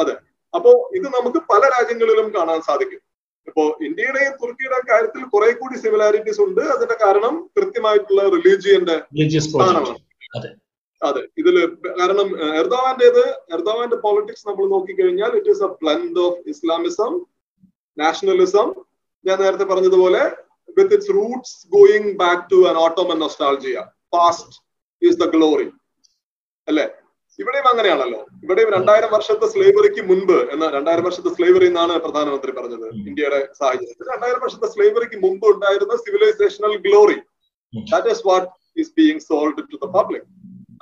അതെ. 0.02 0.14
അപ്പോ 0.54 0.70
ഇത് 0.96 1.08
നമുക്ക് 1.16 1.38
പല 1.50 1.62
രാജ്യങ്ങളിലും 1.74 2.28
കാണാൻ 2.36 2.60
സാധിക്കും. 2.62 3.00
ഇപ്പോ 3.46 3.62
ഇന്ത്യയുടെയും 3.80 4.32
തുർക്കിയുടെയും 4.42 4.86
കാര്യത്തിൽ 4.90 5.22
കുറെ 5.32 5.50
കൂടി 5.52 5.76
സിമിലാരിറ്റീസ് 5.78 6.40
ഉണ്ട്. 6.46 6.62
അതിന്റെ 6.74 6.96
കാരണം 7.04 7.34
കൃത്യമായിട്ടുള്ള 7.56 8.22
റിലീജിയന്റെ 8.36 8.96
സ്ഥാനമാണ്. 9.48 10.00
അതെ. 11.02 11.22
ഇതിൽ 11.38 11.56
കാരണം 11.98 12.28
എർദോവാന്റേത് 12.60 13.22
എർദോവാന്റെ 13.56 13.96
പോളിറ്റിക്സ് 13.96 14.48
നമ്മൾ 14.48 14.64
നോക്കിക്കഴിഞ്ഞാൽ 14.68 15.32
it 15.38 15.50
is 15.50 15.62
a 15.62 15.70
blend 15.82 16.20
of 16.20 16.40
Islamism 16.48 17.12
nationalism 17.96 18.68
ഞാൻ 19.24 19.36
നേരത്തെ 19.42 19.64
പറഞ്ഞതുപോലെ 19.64 20.22
with 20.76 20.94
its 20.94 21.12
roots 21.14 21.56
going 21.72 22.12
back 22.22 22.44
to 22.50 22.58
an 22.68 22.76
Ottoman 22.76 23.18
nostalgia 23.18 23.76
past 24.12 24.56
is 25.02 25.18
the 25.18 25.26
glory 25.34 25.68
അല്ലെ? 26.68 26.86
ഇവിടെയും 27.42 27.66
അങ്ങനെയാണല്ലോ. 27.70 28.18
ഇവിടെയും 28.44 28.70
രണ്ടായിരം 28.76 29.10
വർഷത്തെ 29.14 29.46
സ്ലേവറിക്ക് 29.52 30.02
മുൻപ് 30.10 30.36
എന്ന 30.54 30.64
രണ്ടായിരം 30.76 31.04
വർഷത്തെ 31.08 31.30
സ്ലേവറി 31.36 31.66
എന്നാണ് 31.70 31.94
പ്രധാനമന്ത്രി 32.04 32.52
പറഞ്ഞത് 32.58 32.86
ഇന്ത്യയുടെ 33.10 33.40
സാഹചര്യത്തിൽ 33.60 34.10
രണ്ടായിരം 34.14 34.42
വർഷത്തെ 34.44 34.68
സ്ലേവറിക്ക് 34.74 35.18
മുമ്പ് 35.24 35.46
ഉണ്ടായിരുന്ന 35.54 35.96
civilisational 36.04 36.74
glory 36.86 37.18
that 37.92 38.10
is 38.14 38.24
what 38.30 38.48
is 38.82 38.92
being 38.98 39.24
sold 39.28 39.64
to 39.72 39.78
the 39.84 39.88
public 39.98 40.28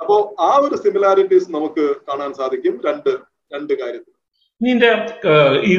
അപ്പോ 0.01 0.15
ആ 0.49 0.51
ഒരു 0.65 0.75
സിമിലാരിറ്റീസ് 0.85 1.49
നമുക്ക് 1.57 1.85
കാണാൻ 2.09 2.31
സാധിക്കും 2.39 2.75
രണ്ട് 2.87 3.11
രണ്ട് 3.55 3.73
കാര്യത്തിൽ. 3.81 4.13
നിന്റെ 4.61 4.91
ഈ 5.71 5.73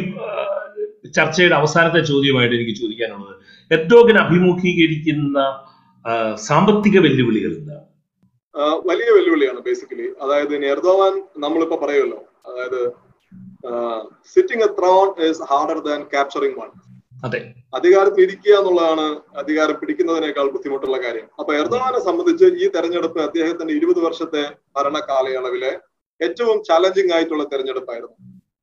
ചർച്ചയുടെ 1.16 1.56
അവസാനത്തെ 1.60 2.00
ചോദ്യമായിട്ട് 2.10 2.54
എനിക്ക് 2.58 2.74
ചോദിക്കാനുള്ളത്. 2.80 3.34
എർഡോഗൻ 3.70 4.16
അഭിമുഖീകരിക്കുന്ന 4.24 5.38
സാമ്പത്തിക 6.48 6.96
വെല്ലുവിളികൾ 7.04 7.52
എന്താണ്? 7.58 7.83
വലിയ 8.84 9.10
വെല്ലുവിളിയാണ് 9.10 9.60
ബേസിക്കലി 9.60 10.14
അതായത് 10.22 10.54
ഇനി 10.54 10.66
എർദോവാൻ 10.66 11.14
നമ്മളിപ്പോ 11.38 11.76
പറയുമല്ലോ 11.76 12.20
അതായത് 12.46 12.80
sitting 14.26 14.64
a 14.64 14.70
throne 14.78 15.06
is 15.26 15.42
harder 15.42 15.78
than 15.78 16.02
capturing 16.02 16.58
one 16.60 16.70
അതെ. 17.22 17.40
അധികാരത്തിൽ 17.74 18.22
ഇരിക്കുക 18.22 18.54
എന്നുള്ളതാണ് 18.58 19.04
അധികാരം 19.36 19.76
പിടിക്കുന്നതിനേക്കാൾ 19.80 20.50
ബുദ്ധിമുട്ടുള്ള 20.50 20.98
കാര്യം. 21.02 21.26
അപ്പൊ 21.40 21.54
എർദോവാനെ 21.54 22.00
സംബന്ധിച്ച് 22.00 22.44
ഈ 22.44 22.68
തെരഞ്ഞെടുപ്പ് 22.68 23.20
അദ്ദേഹത്തിന്റെ 23.20 23.74
ഇരുപത് 23.74 23.98
വർഷത്തെ 23.98 24.42
ഭരണ 24.76 24.98
കാലയളവിലെ 24.98 25.72
ഏറ്റവും 26.20 26.62
ചാലഞ്ചിങ് 26.62 27.12
ആയിട്ടുള്ള 27.12 27.44
തെരഞ്ഞെടുപ്പായിരുന്നു. 27.44 28.16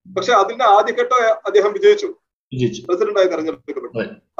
പക്ഷെ 0.05 0.33
അതിന്റെ 0.33 0.65
ആദ്യഘട്ടം 0.77 1.19
അദ്ദേഹം 1.45 1.73
വിജയിച്ചു. 1.73 2.09
പ്രസിഡന്റായി 2.87 3.27
തെരഞ്ഞെടുക്കപ്പെട്ടു. 3.27 3.89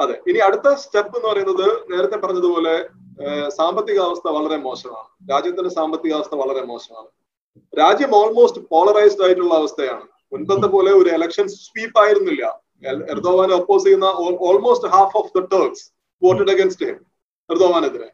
അതെ. 0.00 0.14
ഇനി 0.26 0.38
അടുത്ത 0.38 0.74
സ്റ്റെപ്പ് 0.74 1.16
എന്ന് 1.16 1.28
പറയുന്നത് 1.28 1.66
നേരത്തെ 1.90 2.16
പറഞ്ഞതുപോലെ 2.16 2.74
സാമ്പത്തിക 3.58 3.98
അവസ്ഥ 4.08 4.26
വളരെ 4.36 4.56
മോശമാണ്. 4.56 5.08
രാജ്യത്തിന്റെ 5.30 5.70
സാമ്പത്തിക 5.78 6.12
അവസ്ഥ 6.18 6.34
വളരെ 6.34 6.62
മോശമാണ്. 6.70 7.08
രാജ്യം 7.80 8.12
ഓൾമോസ്റ്റ് 8.20 8.62
പോളറൈസ്ഡ് 8.72 9.24
ആയിട്ടുള്ള 9.24 9.54
അവസ്ഥയാണ്. 9.54 10.04
മുൻപത്തെ 10.32 10.68
പോലെ 10.74 10.90
ഒരു 10.92 11.08
എലക്ഷൻ 11.18 11.46
സ്വീപ്പ് 11.48 11.98
ആയിരുന്നില്ല. 12.02 12.44
എർദോവാനെ 13.14 13.54
ഒപ്പോസ് 13.54 13.84
ചെയ്യുന്ന 13.84 14.08
almost 14.48 14.88
half 14.94 15.16
of 15.20 15.32
the 15.36 15.42
Turks 15.54 15.84
voted 16.22 16.50
against 16.50 16.86
him 16.86 16.98
എർദോവാനെതിരെ 17.50 18.08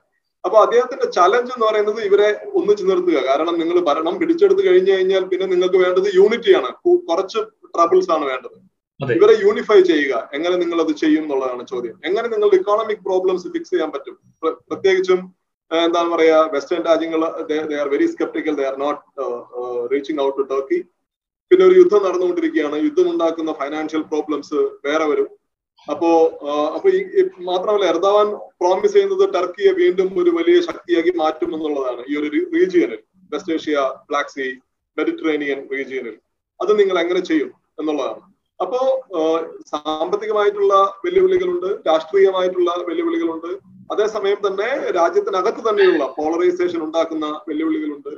അപ്പൊ 0.44 0.56
അദ്ദേഹത്തിന്റെ 0.64 1.06
ചലഞ്ച് 1.16 1.50
എന്ന് 1.54 1.66
പറയുന്നത് 1.66 2.00
ഇവരെ 2.08 2.28
ഒന്നിച്ചു 2.58 2.84
നിർത്തുക. 2.84 3.18
കാരണം 3.28 3.54
നിങ്ങൾ 3.60 3.78
ഭരണം 3.88 4.18
പിടിച്ചെടുത്ത് 4.18 4.62
കഴിഞ്ഞു 4.68 4.92
കഴിഞ്ഞാൽ 4.92 5.24
പിന്നെ 5.24 5.46
നിങ്ങൾക്ക് 5.46 5.78
വേണ്ടത് 5.84 6.08
യൂണിറ്റിയാണ് 6.14 6.70
കുറച്ച് 7.08 7.40
ട്രബിൾസ് 7.74 8.10
ആണ് 8.16 8.24
വേണ്ടത്. 8.24 8.56
ഇവരെ 9.00 9.34
യൂണിഫൈ 9.42 9.78
ചെയ്യുക. 9.88 10.14
എങ്ങനെ 10.36 10.54
നിങ്ങൾ 10.62 10.78
അത് 10.84 10.92
ചെയ്യും 11.02 11.22
എന്നുള്ളതാണ് 11.24 11.64
ചോദ്യം. 11.72 11.96
എങ്ങനെ 12.08 12.26
നിങ്ങളുടെ 12.32 12.56
ഇക്കോണമിക് 12.60 13.02
പ്രോബ്ലംസ് 13.08 13.50
ഫിക്സ് 13.54 13.72
ചെയ്യാൻ 13.74 13.90
പറ്റും? 13.94 14.14
പ്രത്യേകിച്ചും 14.70 15.20
എന്താണ് 15.70 16.08
പറയാ 16.14 16.36
വെസ്റ്റേൺ 16.54 16.82
രാജ്യങ്ങൾ 16.90 17.20
they 17.48 17.76
are 17.82 17.88
very 17.94 18.06
sceptical 18.12 18.54
they 18.60 18.64
are 18.68 18.76
not 18.84 19.00
reaching 19.92 20.20
out 20.26 20.36
to 20.38 20.44
Turkey 20.52 20.78
പിന്നെ 21.50 21.64
ഒരു 21.68 21.76
യുദ്ധം 21.80 22.00
നടന്നുകൊണ്ടിരിക്കുകയാണ്. 22.06 22.76
യുദ്ധം 22.86 23.06
ഉണ്ടാക്കുന്ന 23.12 23.52
ഫൈനാൻഷ്യൽ 23.60 24.02
പ്രോബ്ലംസ് 24.12 24.58
വേറെ 24.86 25.04
വരും. 25.10 25.28
അപ്പോ 25.88 26.08
അപ്പൊ 26.76 26.88
ഈ 27.18 27.22
മാത്രമല്ല 27.50 27.84
എർദാവാൻ 27.92 28.28
പ്രോമിസ് 28.60 28.94
ചെയ്യുന്നത് 28.96 29.24
ടർക്കിയെ 29.36 29.70
വീണ്ടും 29.82 30.08
ഒരു 30.22 30.30
വലിയ 30.38 30.56
ശക്തിയാക്കി 30.68 31.12
മാറ്റും 31.22 31.50
എന്നുള്ളതാണ് 31.56 32.02
ഈ 32.10 32.16
ഒരു 32.20 32.28
റീജിയനിൽ 32.56 33.00
West 33.32 33.54
Asia 33.56 33.84
Black 34.10 34.32
Sea 34.34 34.46
Mediterranean 34.96 35.60
റീജിയനിൽ 35.74 36.16
അത് 36.60 36.72
നിങ്ങൾ 36.80 36.98
എങ്ങനെ 37.04 37.22
ചെയ്യും 37.30 37.50
എന്നുള്ളതാണ്. 37.80 38.22
അപ്പോ 38.60 38.78
സാമ്പത്തികമായിട്ടുള്ള 39.72 40.74
വെല്ലുവിളികളുണ്ട് 41.04 41.68
രാഷ്ട്രീയമായിട്ടുള്ള 41.88 42.70
വെല്ലുവിളികളുണ്ട്. 42.88 43.50
അതേസമയം 43.92 44.40
തന്നെ 44.46 44.68
രാജ്യത്തിനകത്ത് 44.98 45.62
തന്നെയുള്ള 45.68 46.04
പോളറൈസേഷൻ 46.16 46.80
ഉണ്ടാക്കുന്ന 46.86 47.26
വെല്ലുവിളികളുണ്ട്. 47.48 48.12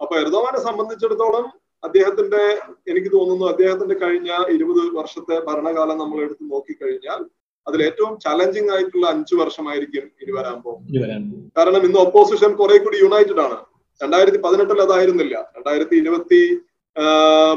അപ്പൊ 0.00 0.14
എർദോവാനെ 0.22 0.60
സംബന്ധിച്ചിടത്തോളം 0.68 1.46
അദ്ദേഹത്തിന്റെ 1.82 2.42
എനിക്ക് 2.90 3.10
തോന്നുന്നു 3.16 3.44
അദ്ദേഹത്തിന്റെ 3.52 3.96
കഴിഞ്ഞ 4.02 4.30
ഇരുപത് 4.54 4.82
വർഷത്തെ 4.98 5.36
ഭരണകാലം 5.48 5.96
നമ്മൾ 6.02 6.18
എടുത്ത് 6.26 6.44
നോക്കിക്കഴിഞ്ഞാൽ 6.52 7.20
അതിൽ 7.66 7.80
ഏറ്റവും 7.86 8.12
ചലഞ്ചിങ് 8.24 8.72
ആയിട്ടുള്ള 8.74 9.06
അഞ്ചു 9.14 9.34
വർഷമായിരിക്കും 9.40 10.04
ഇനി 10.22 10.32
വരാൻ 10.38 10.56
പോകും 10.64 10.82
കാരണം 11.58 11.82
ഇന്ന് 11.88 12.00
ഒപ്പോസിഷൻ 12.06 12.50
കുറെ 12.60 12.78
കൂടി 12.78 12.98
യുണൈറ്റഡ് 13.04 13.42
ആണ്. 13.46 13.58
രണ്ടായിരത്തി 14.00 14.40
പതിനെട്ടിൽ 14.44 14.78
അതായിരുന്നില്ല. 14.86 15.36
രണ്ടായിരത്തി 15.56 15.96
ഇരുപത്തി 16.02 16.40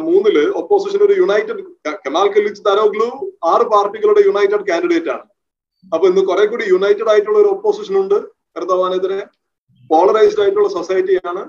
മൂന്നിൽ 0.08 0.38
ഒപ്പോസിഷൻ 0.62 1.00
ഒരു 1.08 1.14
യുണൈറ്റഡ് 1.22 1.62
കെമാൽ 2.04 2.28
കലിച്ച് 2.36 2.62
തരോഗ്ലു 2.68 3.08
ആറ് 3.52 3.66
പാർട്ടികളുടെ 3.74 4.22
യുണൈറ്റഡ് 4.28 4.66
കാൻഡിഡേറ്റ് 4.70 5.12
ആണ്. 5.16 5.26
അപ്പൊ 5.94 6.06
ഇന്ന് 6.12 6.22
കുറെ 6.30 6.46
കൂടി 6.52 6.66
യുണൈറ്റഡ് 6.74 7.10
ആയിട്ടുള്ള 7.14 7.38
ഒരു 7.44 7.50
ഒപ്പോസിഷൻ 7.56 7.96
ഉണ്ട്. 8.04 8.18
എർദവാനെതിരെ 8.60 9.20
പോളറൈസ്ഡ് 9.90 10.42
ആയിട്ടുള്ള 10.44 10.70
സൊസൈറ്റിയാണ് 10.78 11.44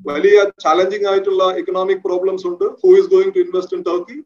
വലിയ 0.00 0.38
ചാലഞ്ചിങ് 0.64 1.08
ആയിട്ടുള്ള 1.10 1.44
ഇക്കണോമിക് 1.60 2.02
പ്രോബ്ലംസ് 2.08 2.46
ഉണ്ട്. 2.50 2.66
Who 2.82 2.90
is 2.98 3.10
going 3.14 3.32
to 3.36 3.40
invest 3.46 3.76
in 3.76 3.82
Turkey 3.88 4.18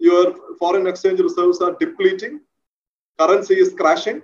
your 0.00 0.28
foreign 0.60 0.86
exchange 0.92 1.24
reserves 1.28 1.62
are 1.66 1.72
depleting 1.82 2.38
currency 3.18 3.56
is 3.64 3.74
crashing 3.80 4.22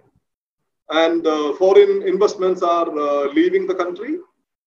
and 0.90 1.34
foreign 1.58 1.92
investments 2.12 2.66
are 2.76 2.86
leaving 3.38 3.68
the 3.72 3.76
country 3.82 4.12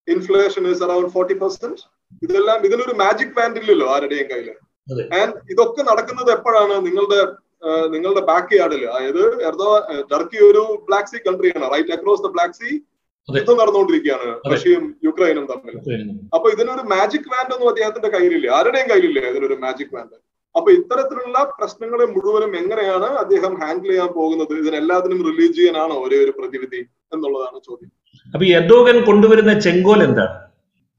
inflation 0.08 0.64
is 0.74 0.84
around 0.88 1.12
forty 1.16 1.38
percent 1.44 1.82
ഇതെല്ലാം 2.26 2.60
ഇതിലൊരു 2.68 2.94
magic 3.04 3.36
band 3.38 3.60
ഇല്ലല്ലോ 3.62 3.88
ആരുടെയും 3.96 4.28
കയ്യിൽ. 4.32 4.50
And 5.20 5.34
ഇതൊക്കെ 5.54 5.82
നടക്കുന്നത് 5.92 6.32
എപ്പോഴാണ് 6.38 6.76
നിങ്ങളുടെ 6.88 7.20
നിങ്ങളുടെ 7.94 8.22
ബാക്ക് 8.30 8.54
യാർഡിൽ 8.60 8.84
അതായത് 8.94 9.24
ടർക്കി 10.12 10.40
ഒരു 10.50 10.62
Black 10.88 11.10
Sea 11.12 11.20
കൺട്രിയാണ് 11.28 11.66
right 11.74 11.94
across 11.96 12.24
the 12.26 12.30
Black 12.36 12.58
Sea. 12.60 12.70
യുദ്ധം 13.30 13.58
നടന്നുകൊണ്ടിരിക്കുകയാണ് 13.60 14.30
റഷ്യയും 14.54 14.86
യുക്രൈനും 15.08 15.46
തമ്മിൽ 15.52 15.76
അപ്പൊ 16.36 16.48
ഇതിനൊരു 16.56 16.84
മാജിക് 16.94 17.30
വാൻഡ് 17.34 17.54
ഒന്നും 17.56 17.70
അദ്ദേഹത്തിന്റെ 17.72 18.10
കയ്യിലില്ല. 18.16 18.48
ആരുടെയും 18.58 18.88
കയ്യിലില്ല 18.92 19.20
ഇതിനൊരു 19.32 19.58
മാജിക് 19.66 19.94
വാൻഡ് 19.96 20.18
അപ്പൊ 20.56 20.70
ഇത്തരത്തിലുള്ള 20.78 21.38
പ്രശ്നങ്ങളെ 21.60 22.06
മുഴുവനും 22.14 22.54
എങ്ങനെയാണ് 22.62 23.10
അദ്ദേഹം 23.24 23.54
ഹാൻഡിൽ 23.62 23.92
ചെയ്യാൻ 23.92 24.10
പോകുന്നത്? 24.18 24.54
ഇതിനെല്ലാത്തിനും 24.62 25.20
റിലീജിയൻ 25.30 25.76
ആണോ 25.84 25.96
ഒരേ 26.06 26.18
ഒരു 26.26 26.34
പ്രതിവിധി 26.40 26.82
എന്നുള്ളതാണ് 27.14 27.58
ചോദ്യം. 27.68 27.92
അപ്പൊ 28.34 28.44
ഈ 28.50 28.52
എർദോഗൻ 28.60 28.98
കൊണ്ടുവരുന്ന 29.10 29.54
ചെങ്കോൽ 29.68 30.02
എന്താണ് 30.08 30.34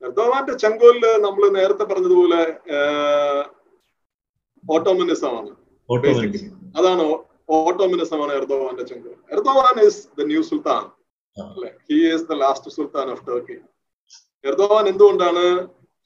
എർദോവാന്റെ 0.07 0.55
ചെങ്കോലിൽ 0.63 1.05
നമ്മൾ 1.27 1.43
നേരത്തെ 1.59 1.85
പറഞ്ഞതുപോലെ 1.91 2.41
ഓട്ടോമിനിസമാണ് 4.65 5.51
അതാണ് 6.79 7.05
ഓട്ടോമിനിസമാണ് 7.59 8.33
എർദോവാന്റെ 8.41 8.85
ചെങ്കോൽ 8.91 9.17
Erdogan 9.37 9.77
is 9.87 10.01
the 10.19 10.27
new 10.33 10.43
sultan. 10.51 10.83
അല്ലെ 11.37 11.71
he 11.89 11.99
is 12.13 12.27
the 12.31 12.37
last 12.45 12.73
sultan 12.77 13.07
of 13.15 13.25
Turkey 13.29 13.59
Erdogan 14.51 14.85
എന്തുകൊണ്ടാണ് 14.93 15.45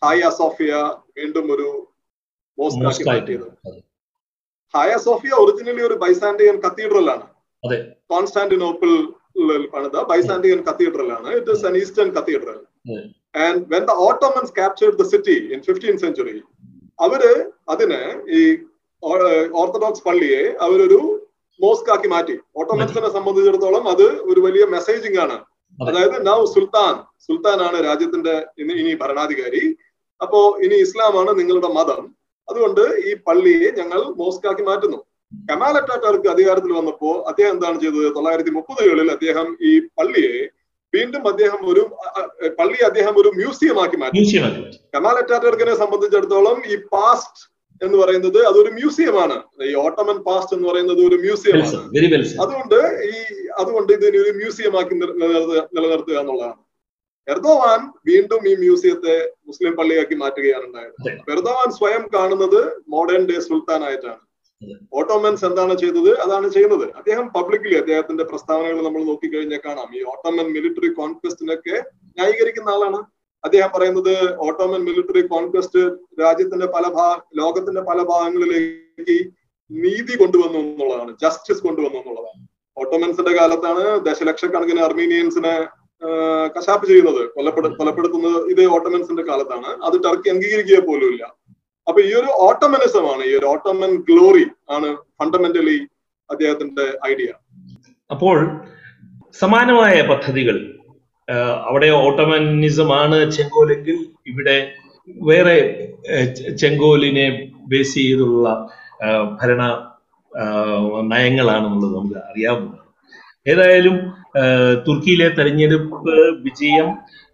ഹായ 0.02 0.22
സോഫിയ 0.40 0.72
വീണ്ടും 1.18 1.46
ഒരു. 1.54 1.68
മാറ്റിയത്. 3.10 3.46
ഹായ 4.74 4.92
സോഫിയ 5.06 5.32
ഒറിജിനലി 5.42 5.82
ഒരു 5.88 5.96
ബൈസാൻഡിയൻ 6.04 6.56
കത്തീഡ്രൽ 6.64 7.06
ആണ്. 7.14 7.26
കോൺസ്റ്റാന്റിനോപ്പിൾ 8.12 8.92
പണിത 9.74 9.96
ബൈസാൻഡിയൻ 10.10 10.60
കത്തീഡ്രൽ 10.68 11.08
ആണ് 11.18 11.28
it 11.38 11.52
is 11.56 11.66
an 11.68 11.74
eastern 11.82 12.10
cathedral. 12.16 12.58
And 13.44 13.64
when 13.68 13.84
the 13.84 13.90
Ottomans 13.90 14.52
captured 14.54 14.98
the 14.98 15.02
city 15.02 15.36
in 15.54 15.60
fifteen 15.60 15.98
century 15.98 16.42
അവർ 17.00 17.52
അതിന് 17.68 18.00
ഈ 18.30 18.58
ഓർത്തഡോക്സ് 19.52 20.04
പള്ളിയെ 20.04 20.56
അവരൊരു 20.60 21.22
മോസ്ക് 21.60 21.90
ആക്കി 21.92 22.08
മാറ്റി. 22.08 22.38
ഓട്ടോമൻസിനെ 22.56 23.10
സംബന്ധിച്ചിടത്തോളം 23.12 23.88
അത് 23.88 24.02
ഒരു 24.02 24.40
വലിയ 24.40 24.64
മെസ്സേജിംഗ് 24.64 25.20
ആണ്. 25.20 25.36
അതെ. 25.78 25.90
അതായത് 25.90 26.26
നൗ 26.26 26.44
സുൽത്താൻ 26.44 26.94
സുൽത്താൻ 27.26 27.60
ആണ് 27.60 27.84
രാജ്യത്തിന്റെ 27.84 28.46
ഇനി 28.58 28.94
ഭരണാധികാരി. 28.94 29.76
അപ്പോ 30.22 30.56
ഇനി 30.64 30.74
ഇസ്ലാമാണ് 30.74 31.38
നിങ്ങളുടെ 31.38 31.68
മതം. 31.68 32.02
അതുകൊണ്ട് 32.48 32.80
ഈ 32.80 33.16
പള്ളിയെ 33.26 33.70
ഞങ്ങൾ 33.70 34.00
മോസ്ക് 34.02 34.48
ആക്കി 34.48 34.62
മാറ്റുന്നു. 34.62 34.96
കമാൽ 35.50 35.76
അറ്റാറ്റർക്ക് 35.76 36.28
അധികാരത്തിൽ 36.28 36.72
വന്നപ്പോ 36.72 37.22
അദ്ദേഹം 37.22 37.50
എന്താണ് 37.50 37.80
ചെയ്തത്? 37.80 38.14
തൊള്ളായിരത്തി 38.14 38.50
മുപ്പതുകളിൽ 38.50 39.10
അദ്ദേഹം 39.10 39.56
ഈ 39.62 39.80
പള്ളിയെ 39.80 40.48
വീണ്ടും 40.96 41.28
അദ്ദേഹം 41.28 41.60
ഒരു 41.70 41.82
പള്ളി 42.58 42.78
അദ്ദേഹം 42.84 43.14
ഒരു 43.16 43.30
മ്യൂസിയം 43.34 43.78
ആക്കി 43.82 43.96
മാറ്റി. 43.96 44.18
കമാൽ 44.94 45.16
അറ്റാറ്റർക്കിനെ 45.16 45.74
സംബന്ധിച്ചിടത്തോളം 45.74 46.58
ഈ 46.66 46.76
പാസ്റ്റ് 46.92 47.42
എന്ന് 47.82 47.96
പറയുന്നത് 47.98 48.38
അതൊരു 48.46 48.70
മ്യൂസിയമാണ് 48.72 49.36
ഈ 49.64 49.74
ഓട്ടമൻ 49.76 50.18
പാസ്റ്റ് 50.22 50.54
എന്ന് 50.56 50.68
പറയുന്നത് 50.68 51.00
ഒരു 51.08 51.16
മ്യൂസിയമാണ് 51.16 51.64
അതുകൊണ്ട് 52.42 52.78
ഈ 53.08 53.16
അതുകൊണ്ട് 53.58 53.92
ഇതിനെ 53.92 54.18
ഒരു 54.18 54.32
മ്യൂസിയം 54.32 54.78
ആക്കി 54.78 54.94
നില- 54.94 55.16
നിലനിർത്തുക 55.74 56.16
എന്നുള്ളതാണ് 56.16 56.60
എർദോവാൻ 57.28 57.80
വീണ്ടും 58.06 58.42
ഈ 58.48 58.54
മ്യൂസിയത്തെ 58.56 59.14
മുസ്ലിം 59.46 59.76
പള്ളിയാക്കി 59.76 60.14
മാറ്റുകയാണ് 60.14 60.64
ഉണ്ടായത്. 60.64 60.94
എർദോവാൻ 61.30 61.70
സ്വയം 61.72 62.02
കാണുന്നത് 62.14 62.60
മോഡേൺ 62.88 63.22
ഡേ 63.26 63.40
സുൽത്താൻ 63.40 63.84
ആയിട്ടാണ്. 63.84 64.20
ഓട്ടോമൻസ് 64.92 65.44
എന്താണ് 65.44 65.78
ചെയ്തത്? 65.78 66.10
അതാണ് 66.20 66.48
ചെയ്യുന്നത്. 66.48 66.84
അദ്ദേഹം 66.96 67.26
പബ്ലിക്കലി 67.28 67.74
അദ്ദേഹത്തിന്റെ 67.74 68.24
പ്രസ്താവനകൾ 68.24 68.82
നമ്മൾ 68.82 69.02
നോക്കിക്കഴിഞ്ഞാൽ 69.04 69.60
കാണാം. 69.64 69.88
ഈ 69.98 70.02
ഓട്ടോമൻ 70.02 70.46
മിലിറ്ററി 70.52 70.88
കോൺക്വസ്റ്റിനൊക്കെ 70.92 71.76
ന്യായീകരിക്കുന്ന 72.18 72.68
ആളാണ്. 72.68 73.00
അദ്ദേഹം 73.44 73.70
പറയുന്നത് 73.74 74.36
ഓട്ടോമൻ 74.46 74.80
മിലിറ്ററി 74.84 75.26
കോൺക്വസ്റ്റ് 75.26 75.82
രാജ്യത്തിന്റെ 76.22 76.66
പല 76.66 76.86
ഭാ 76.88 77.20
ലോകത്തിന്റെ 77.36 77.80
പല 77.80 77.98
ഭാഗങ്ങളിലേക്ക് 78.02 79.16
നീതി 79.70 80.14
കൊണ്ടുവന്നു 80.18 80.58
എന്നുള്ളതാണ്. 80.58 81.16
ജസ്റ്റിസ് 81.22 81.62
കൊണ്ടുവന്നു 81.62 81.98
എന്നുള്ളതാണ്. 81.98 82.40
ഓട്ടോമൻസിന്റെ 82.76 83.32
കാലത്താണ് 83.38 84.04
ദശലക്ഷക്കണക്കിന് 84.04 84.80
അർമീനിയൻസിനെ 84.80 85.54
കശാപ്പ് 86.56 86.86
ചെയ്യുന്നത് 86.86 87.28
കൊലപ്പെടു 87.30 87.68
കൊലപ്പെടുത്തുന്നത് 87.76 88.38
ഇത് 88.52 88.62
ഓട്ടോമൻസിന്റെ 88.66 89.22
കാലത്താണ്. 89.22 89.68
അത് 89.84 89.96
ടർക്കി 90.04 90.28
അംഗീകരിക്കുക 90.30 90.80
പോലും 90.86 91.08
ഇല്ല. 91.12 91.24
അപ്പൊ 91.86 92.00
ഈ 92.02 92.12
ഒരു 92.12 92.30
ഓട്ടമനിസമാണ് 92.40 93.22
ഈ 93.22 93.32
ഒരു 93.38 93.46
ഓട്ടോമൻ 93.46 93.92
ഗ്ലോറി 94.08 94.46
ആണ് 94.70 94.88
ഫണ്ടമെന്റലി 95.18 95.76
അദ്ദേഹത്തിന്റെ 96.30 96.86
ഐഡിയ 97.06 97.28
അപ്പോൾ 98.10 98.38
സമാനമായ 99.34 99.94
പദ്ധതികൾ 100.02 100.56
അവിടെ 101.66 101.88
ഓട്ടോമനിസം 102.00 102.90
ആണ് 102.92 103.18
ചെങ്കോലെങ്കിൽ 103.30 103.98
ഇവിടെ 104.26 104.56
വേറെ 105.24 105.56
ചെങ്കോലിനെ 106.58 107.26
ബേസ് 107.66 107.94
ചെയ്തുള്ള 107.94 108.48
ഭരണ 109.40 109.62
നയങ്ങളാണെന്നുള്ളത് 111.06 111.94
നമുക്ക് 111.96 112.20
അറിയാവുന്നതാണ് 112.30 112.84
ഏതായാലും 113.46 113.96
തുർക്കിയിലെ 114.86 115.28
തെരഞ്ഞെടുപ്പ് 115.28 116.14
വിജയം 116.42 116.88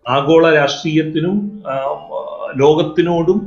ആഗോള 0.06 0.44
രാഷ്ട്രീയത്തിനും 0.54 1.36
ലോകത്തിനോടും 2.56 3.38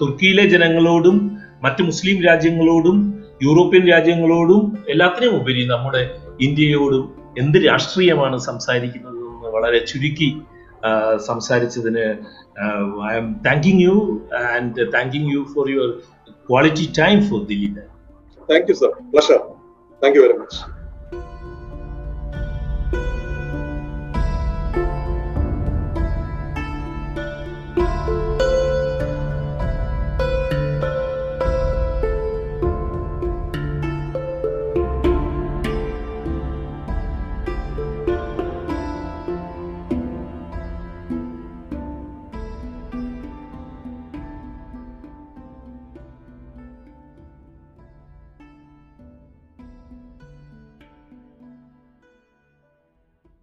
തുർക്കിയിലെ 0.00 0.46
ജനങ്ങളോടും 0.46 1.16
മറ്റ് 1.62 1.82
മുസ്ലിം 1.82 2.22
രാജ്യങ്ങളോടും 2.22 2.96
യൂറോപ്യൻ 3.42 3.88
രാജ്യങ്ങളോടും 3.88 4.78
എല്ലാത്തിനും 4.88 5.36
ഉപരി 5.36 5.66
നമ്മുടെ 5.66 6.02
ഇന്ത്യയോടും 6.40 7.04
എന്ത് 7.38 7.58
രാഷ്ട്രീയമാണ് 7.58 8.38
സംസാരിക്കുന്നത് 8.38 9.16
എന്ന് 9.16 9.48
വളരെ 9.48 9.78
ചുരുക്കി 9.78 10.28
സംസാരിച്ചതിന് 11.26 12.06
I'm 13.16 13.36
thanking 13.46 13.80
you 13.80 13.96
and 14.54 14.92
thanking 14.94 15.32
you 15.34 15.46
for 15.54 15.70
your 15.70 15.90
quality 16.50 16.92
time 16.98 17.28
for 17.28 17.44
Dileep. 17.44 17.82
Thank 18.48 18.70
you 18.70 18.74
sir. 18.74 18.90
Thank 20.02 20.16
you 20.18 20.22
very 20.22 20.32
much. 20.32 20.83